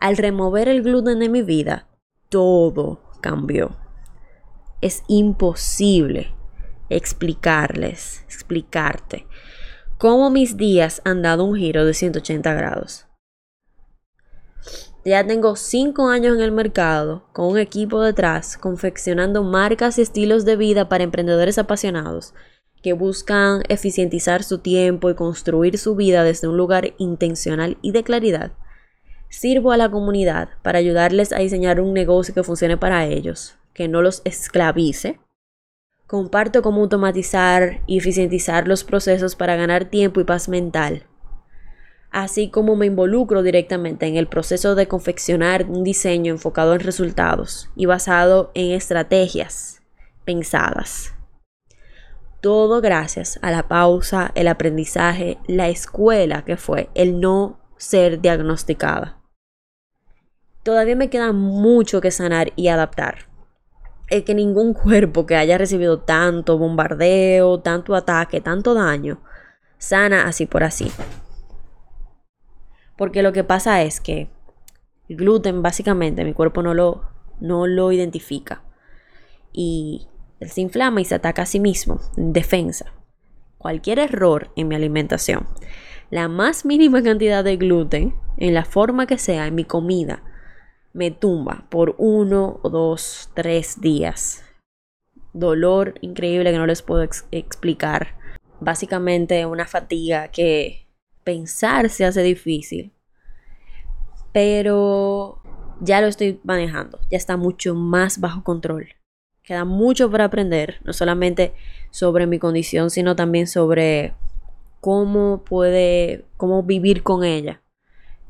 Al 0.00 0.16
remover 0.16 0.68
el 0.68 0.82
gluten 0.82 1.20
de 1.20 1.28
mi 1.28 1.42
vida, 1.42 1.86
todo 2.30 3.00
cambió. 3.20 3.76
Es 4.80 5.04
imposible 5.06 6.34
explicarles, 6.88 8.24
explicarte 8.24 9.28
cómo 9.96 10.30
mis 10.30 10.56
días 10.56 11.00
han 11.04 11.22
dado 11.22 11.44
un 11.44 11.54
giro 11.54 11.84
de 11.84 11.94
180 11.94 12.54
grados. 12.54 13.06
Ya 15.04 15.26
tengo 15.26 15.54
5 15.54 16.08
años 16.08 16.36
en 16.36 16.42
el 16.42 16.50
mercado, 16.50 17.24
con 17.34 17.46
un 17.46 17.58
equipo 17.58 18.00
detrás, 18.00 18.56
confeccionando 18.56 19.42
marcas 19.42 19.98
y 19.98 20.02
estilos 20.02 20.46
de 20.46 20.56
vida 20.56 20.88
para 20.88 21.04
emprendedores 21.04 21.58
apasionados 21.58 22.32
que 22.82 22.92
buscan 22.92 23.62
eficientizar 23.70 24.42
su 24.42 24.58
tiempo 24.58 25.08
y 25.08 25.14
construir 25.14 25.78
su 25.78 25.96
vida 25.96 26.22
desde 26.22 26.48
un 26.48 26.58
lugar 26.58 26.92
intencional 26.98 27.78
y 27.80 27.92
de 27.92 28.04
claridad. 28.04 28.52
Sirvo 29.30 29.72
a 29.72 29.78
la 29.78 29.90
comunidad 29.90 30.50
para 30.62 30.80
ayudarles 30.80 31.32
a 31.32 31.38
diseñar 31.38 31.80
un 31.80 31.94
negocio 31.94 32.34
que 32.34 32.42
funcione 32.42 32.76
para 32.76 33.06
ellos, 33.06 33.56
que 33.72 33.88
no 33.88 34.02
los 34.02 34.20
esclavice. 34.26 35.18
Comparto 36.06 36.60
cómo 36.60 36.82
automatizar 36.82 37.80
y 37.86 37.96
eficientizar 37.96 38.68
los 38.68 38.84
procesos 38.84 39.34
para 39.34 39.56
ganar 39.56 39.86
tiempo 39.86 40.20
y 40.20 40.24
paz 40.24 40.50
mental 40.50 41.06
así 42.14 42.48
como 42.48 42.76
me 42.76 42.86
involucro 42.86 43.42
directamente 43.42 44.06
en 44.06 44.16
el 44.16 44.28
proceso 44.28 44.76
de 44.76 44.86
confeccionar 44.86 45.66
un 45.68 45.82
diseño 45.82 46.32
enfocado 46.32 46.72
en 46.72 46.80
resultados 46.80 47.68
y 47.74 47.86
basado 47.86 48.52
en 48.54 48.70
estrategias 48.70 49.82
pensadas. 50.24 51.12
Todo 52.40 52.80
gracias 52.80 53.40
a 53.42 53.50
la 53.50 53.66
pausa, 53.66 54.30
el 54.36 54.46
aprendizaje, 54.46 55.38
la 55.48 55.68
escuela 55.68 56.44
que 56.44 56.56
fue 56.56 56.88
el 56.94 57.20
no 57.20 57.58
ser 57.78 58.20
diagnosticada. 58.20 59.18
Todavía 60.62 60.94
me 60.94 61.10
queda 61.10 61.32
mucho 61.32 62.00
que 62.00 62.12
sanar 62.12 62.52
y 62.54 62.68
adaptar. 62.68 63.26
Es 64.08 64.22
que 64.22 64.36
ningún 64.36 64.72
cuerpo 64.72 65.26
que 65.26 65.34
haya 65.34 65.58
recibido 65.58 65.98
tanto 65.98 66.58
bombardeo, 66.58 67.58
tanto 67.58 67.96
ataque, 67.96 68.40
tanto 68.40 68.72
daño, 68.72 69.20
sana 69.78 70.28
así 70.28 70.46
por 70.46 70.62
así. 70.62 70.92
Porque 72.96 73.22
lo 73.22 73.32
que 73.32 73.44
pasa 73.44 73.82
es 73.82 74.00
que 74.00 74.28
el 75.08 75.16
gluten 75.16 75.62
básicamente 75.62 76.24
mi 76.24 76.32
cuerpo 76.32 76.62
no 76.62 76.74
lo, 76.74 77.02
no 77.40 77.66
lo 77.66 77.92
identifica. 77.92 78.62
Y 79.52 80.08
él 80.40 80.50
se 80.50 80.60
inflama 80.60 81.00
y 81.00 81.04
se 81.04 81.14
ataca 81.14 81.42
a 81.42 81.46
sí 81.46 81.60
mismo 81.60 82.00
en 82.16 82.32
defensa. 82.32 82.92
Cualquier 83.58 83.98
error 83.98 84.50
en 84.56 84.68
mi 84.68 84.74
alimentación, 84.74 85.46
la 86.10 86.28
más 86.28 86.64
mínima 86.64 87.02
cantidad 87.02 87.42
de 87.42 87.56
gluten, 87.56 88.14
en 88.36 88.54
la 88.54 88.64
forma 88.64 89.06
que 89.06 89.18
sea, 89.18 89.46
en 89.46 89.54
mi 89.54 89.64
comida, 89.64 90.22
me 90.92 91.10
tumba 91.10 91.66
por 91.70 91.94
uno 91.98 92.60
dos, 92.62 93.30
tres 93.34 93.80
días. 93.80 94.44
Dolor 95.32 95.94
increíble 96.02 96.52
que 96.52 96.58
no 96.58 96.66
les 96.66 96.82
puedo 96.82 97.02
explicar. 97.02 98.16
Básicamente 98.60 99.46
una 99.46 99.66
fatiga 99.66 100.28
que 100.28 100.83
pensar 101.24 101.88
se 101.90 102.04
hace 102.04 102.22
difícil. 102.22 102.92
Pero 104.32 105.40
ya 105.80 106.00
lo 106.00 106.06
estoy 106.06 106.40
manejando, 106.44 106.98
ya 107.10 107.16
está 107.16 107.36
mucho 107.36 107.74
más 107.74 108.20
bajo 108.20 108.44
control. 108.44 108.88
Queda 109.42 109.64
mucho 109.64 110.10
para 110.10 110.24
aprender, 110.24 110.80
no 110.84 110.92
solamente 110.92 111.52
sobre 111.90 112.26
mi 112.26 112.38
condición, 112.38 112.90
sino 112.90 113.14
también 113.14 113.46
sobre 113.46 114.14
cómo 114.80 115.44
puede, 115.44 116.24
cómo 116.36 116.62
vivir 116.62 117.02
con 117.02 117.24
ella 117.24 117.62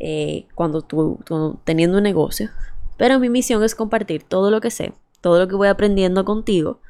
eh, 0.01 0.47
cuando 0.55 0.83
tú, 0.83 1.21
teniendo 1.65 1.99
un 1.99 2.05
negocio. 2.05 2.51
Pero 2.97 3.19
mi 3.19 3.29
misión 3.29 3.63
es 3.63 3.75
compartir 3.75 4.23
todo 4.25 4.51
lo 4.51 4.61
que 4.61 4.71
sé, 4.71 4.93
todo 5.21 5.39
lo 5.39 5.49
que 5.49 5.55
voy 5.55 5.69
aprendiendo 5.69 6.25
contigo, 6.25 6.81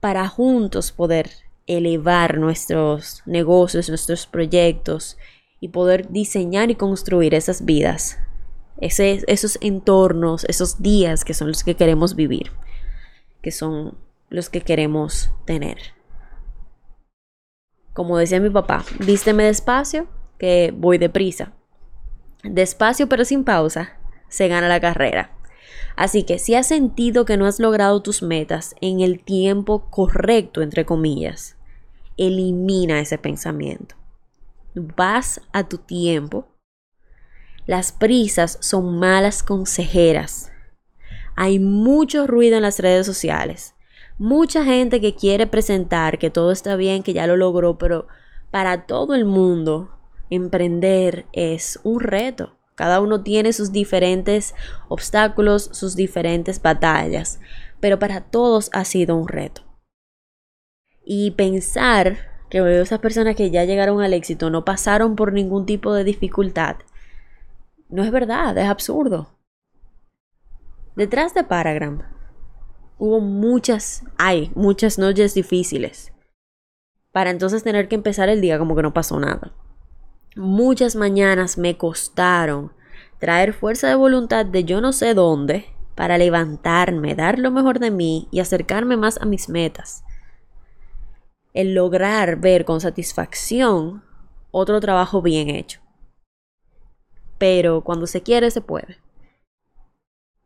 para 0.00 0.28
juntos 0.28 0.92
poder 0.92 1.30
elevar 1.66 2.38
nuestros 2.38 3.22
negocios, 3.26 3.88
nuestros 3.88 4.26
proyectos 4.26 5.16
y 5.60 5.68
poder 5.68 6.10
diseñar 6.10 6.70
y 6.70 6.74
construir 6.74 7.34
esas 7.34 7.64
vidas, 7.64 8.18
esos 8.78 9.58
entornos, 9.60 10.44
esos 10.46 10.82
días 10.82 11.24
que 11.24 11.34
son 11.34 11.48
los 11.48 11.62
que 11.62 11.76
queremos 11.76 12.16
vivir, 12.16 12.50
que 13.40 13.52
son 13.52 13.96
los 14.28 14.50
que 14.50 14.62
queremos 14.62 15.30
tener. 15.44 15.78
como 17.92 18.16
decía 18.16 18.40
mi 18.40 18.48
papá, 18.50 18.84
vísteme 19.00 19.44
despacio, 19.44 20.08
que 20.38 20.72
voy 20.74 20.98
deprisa. 20.98 21.52
Despacio 22.42 23.08
pero 23.08 23.24
sin 23.24 23.44
pausa, 23.44 23.98
se 24.28 24.48
gana 24.48 24.66
la 24.68 24.80
carrera. 24.80 25.30
Así 25.96 26.22
que 26.24 26.38
si 26.38 26.54
has 26.54 26.66
sentido 26.66 27.24
que 27.24 27.36
no 27.36 27.46
has 27.46 27.60
logrado 27.60 28.02
tus 28.02 28.22
metas 28.22 28.74
en 28.80 29.00
el 29.00 29.22
tiempo 29.22 29.90
correcto, 29.90 30.62
entre 30.62 30.84
comillas, 30.84 31.56
elimina 32.16 33.00
ese 33.00 33.18
pensamiento. 33.18 33.94
Vas 34.74 35.40
a 35.52 35.68
tu 35.68 35.78
tiempo. 35.78 36.46
Las 37.66 37.92
prisas 37.92 38.58
son 38.60 38.98
malas 38.98 39.42
consejeras. 39.42 40.50
Hay 41.36 41.58
mucho 41.58 42.26
ruido 42.26 42.56
en 42.56 42.62
las 42.62 42.78
redes 42.78 43.06
sociales. 43.06 43.74
Mucha 44.18 44.64
gente 44.64 45.00
que 45.00 45.14
quiere 45.14 45.46
presentar 45.46 46.18
que 46.18 46.30
todo 46.30 46.52
está 46.52 46.76
bien, 46.76 47.02
que 47.02 47.12
ya 47.12 47.26
lo 47.26 47.36
logró, 47.36 47.78
pero 47.78 48.06
para 48.50 48.86
todo 48.86 49.14
el 49.14 49.24
mundo 49.24 49.90
emprender 50.30 51.26
es 51.32 51.80
un 51.82 52.00
reto. 52.00 52.56
Cada 52.82 53.00
uno 53.00 53.22
tiene 53.22 53.52
sus 53.52 53.70
diferentes 53.70 54.56
obstáculos, 54.88 55.70
sus 55.70 55.94
diferentes 55.94 56.60
batallas, 56.60 57.38
pero 57.78 58.00
para 58.00 58.22
todos 58.22 58.70
ha 58.72 58.84
sido 58.84 59.14
un 59.14 59.28
reto. 59.28 59.62
Y 61.04 61.30
pensar 61.30 62.16
que 62.50 62.58
esas 62.82 62.98
personas 62.98 63.36
que 63.36 63.52
ya 63.52 63.62
llegaron 63.62 64.02
al 64.02 64.14
éxito 64.14 64.50
no 64.50 64.64
pasaron 64.64 65.14
por 65.14 65.32
ningún 65.32 65.64
tipo 65.64 65.94
de 65.94 66.02
dificultad, 66.02 66.78
no 67.88 68.02
es 68.02 68.10
verdad, 68.10 68.58
es 68.58 68.68
absurdo. 68.68 69.28
Detrás 70.96 71.34
de 71.34 71.44
Paragram 71.44 72.02
hubo 72.98 73.20
muchas, 73.20 74.02
hay 74.18 74.50
muchas 74.56 74.98
noches 74.98 75.34
difíciles, 75.34 76.12
para 77.12 77.30
entonces 77.30 77.62
tener 77.62 77.86
que 77.86 77.94
empezar 77.94 78.28
el 78.28 78.40
día 78.40 78.58
como 78.58 78.74
que 78.74 78.82
no 78.82 78.92
pasó 78.92 79.20
nada. 79.20 79.52
Muchas 80.34 80.96
mañanas 80.96 81.58
me 81.58 81.76
costaron 81.76 82.72
traer 83.18 83.52
fuerza 83.52 83.88
de 83.88 83.94
voluntad 83.94 84.46
de 84.46 84.64
yo 84.64 84.80
no 84.80 84.94
sé 84.94 85.12
dónde 85.12 85.66
para 85.94 86.16
levantarme, 86.16 87.14
dar 87.14 87.38
lo 87.38 87.50
mejor 87.50 87.78
de 87.80 87.90
mí 87.90 88.28
y 88.30 88.40
acercarme 88.40 88.96
más 88.96 89.20
a 89.20 89.26
mis 89.26 89.50
metas. 89.50 90.04
El 91.52 91.74
lograr 91.74 92.40
ver 92.40 92.64
con 92.64 92.80
satisfacción 92.80 94.02
otro 94.50 94.80
trabajo 94.80 95.20
bien 95.20 95.50
hecho. 95.50 95.80
Pero 97.36 97.82
cuando 97.84 98.06
se 98.06 98.22
quiere, 98.22 98.50
se 98.50 98.62
puede. 98.62 98.96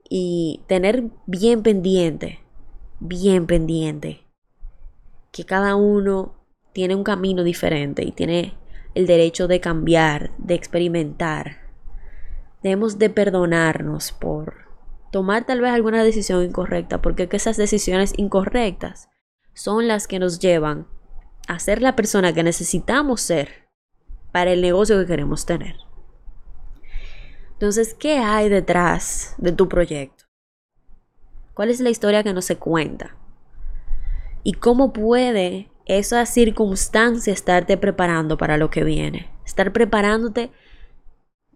Y 0.09 0.65
tener 0.67 1.11
bien 1.27 1.63
pendiente, 1.63 2.41
bien 2.99 3.47
pendiente, 3.47 4.25
que 5.31 5.45
cada 5.45 5.77
uno 5.77 6.35
tiene 6.73 6.97
un 6.97 7.05
camino 7.05 7.45
diferente 7.45 8.05
y 8.05 8.11
tiene 8.11 8.57
el 8.97 9.07
derecho 9.07 9.47
de 9.47 9.61
cambiar, 9.61 10.31
de 10.39 10.55
experimentar. 10.55 11.59
Debemos 12.63 12.99
de 12.99 13.11
perdonarnos 13.11 14.11
por 14.11 14.55
tomar 15.13 15.45
tal 15.45 15.61
vez 15.61 15.71
alguna 15.71 16.03
decisión 16.03 16.43
incorrecta, 16.43 17.03
porque 17.03 17.29
esas 17.31 17.59
decisiones 17.59 18.15
incorrectas 18.17 19.11
son 19.53 19.87
las 19.87 20.09
que 20.09 20.19
nos 20.19 20.39
llevan 20.39 20.87
a 21.47 21.59
ser 21.59 21.83
la 21.83 21.95
persona 21.95 22.33
que 22.33 22.43
necesitamos 22.43 23.21
ser 23.21 23.69
para 24.33 24.53
el 24.53 24.63
negocio 24.63 24.99
que 24.99 25.07
queremos 25.07 25.45
tener. 25.45 25.77
Entonces, 27.53 27.93
¿qué 27.93 28.17
hay 28.17 28.49
detrás 28.49 29.35
de 29.37 29.53
tu 29.53 29.69
proyecto? 29.69 30.25
¿Cuál 31.53 31.69
es 31.69 31.81
la 31.81 31.91
historia 31.91 32.23
que 32.23 32.33
no 32.33 32.41
se 32.41 32.57
cuenta? 32.57 33.15
¿Y 34.43 34.55
cómo 34.55 34.95
puede 34.95 35.69
esa 35.87 36.27
circunstancia 36.27 37.33
estarte 37.33 37.77
preparando 37.77 38.37
para 38.37 38.59
lo 38.59 38.71
que 38.71 38.85
viene. 38.85 39.31
Estar 39.45 39.73
preparándote 39.73 40.51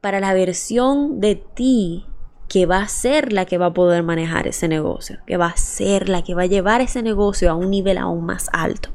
para 0.00 0.20
la 0.20 0.32
versión 0.32 1.20
de 1.20 1.34
ti 1.34 2.06
que 2.48 2.66
va 2.66 2.78
a 2.78 2.88
ser 2.88 3.32
la 3.32 3.44
que 3.44 3.58
va 3.58 3.66
a 3.66 3.74
poder 3.74 4.02
manejar 4.02 4.48
ese 4.48 4.66
negocio, 4.66 5.18
que 5.26 5.36
va 5.36 5.46
a 5.46 5.56
ser 5.56 6.08
la 6.08 6.22
que 6.22 6.34
va 6.34 6.42
a 6.42 6.46
llevar 6.46 6.80
ese 6.80 7.02
negocio 7.02 7.50
a 7.50 7.54
un 7.54 7.70
nivel 7.70 7.98
aún 7.98 8.24
más 8.24 8.48
alto. 8.52 8.90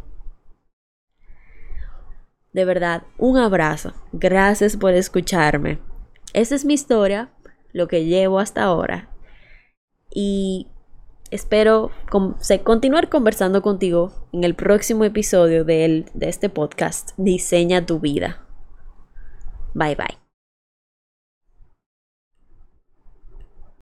De 2.52 2.66
verdad, 2.66 3.04
un 3.18 3.38
abrazo. 3.38 3.94
Gracias 4.14 4.78
por 4.78 4.94
escucharme. 4.94 5.80
Esa 6.34 6.56
es 6.56 6.66
mi 6.66 6.74
historia, 6.74 7.30
lo 7.74 7.88
que 7.88 8.06
llevo 8.06 8.40
hasta 8.40 8.64
ahora. 8.64 9.10
Y 10.10 10.68
espero 11.36 11.92
continuar 12.64 13.10
conversando 13.10 13.62
contigo 13.62 14.12
en 14.34 14.44
el 14.44 14.56
próximo 14.56 15.04
episodio 15.04 15.64
de, 15.64 16.06
este 16.22 16.50
podcast, 16.50 17.12
Diseña 17.18 17.86
tu 17.86 18.00
vida. 18.00 18.46
Bye 19.74 19.96
bye. 19.96 20.25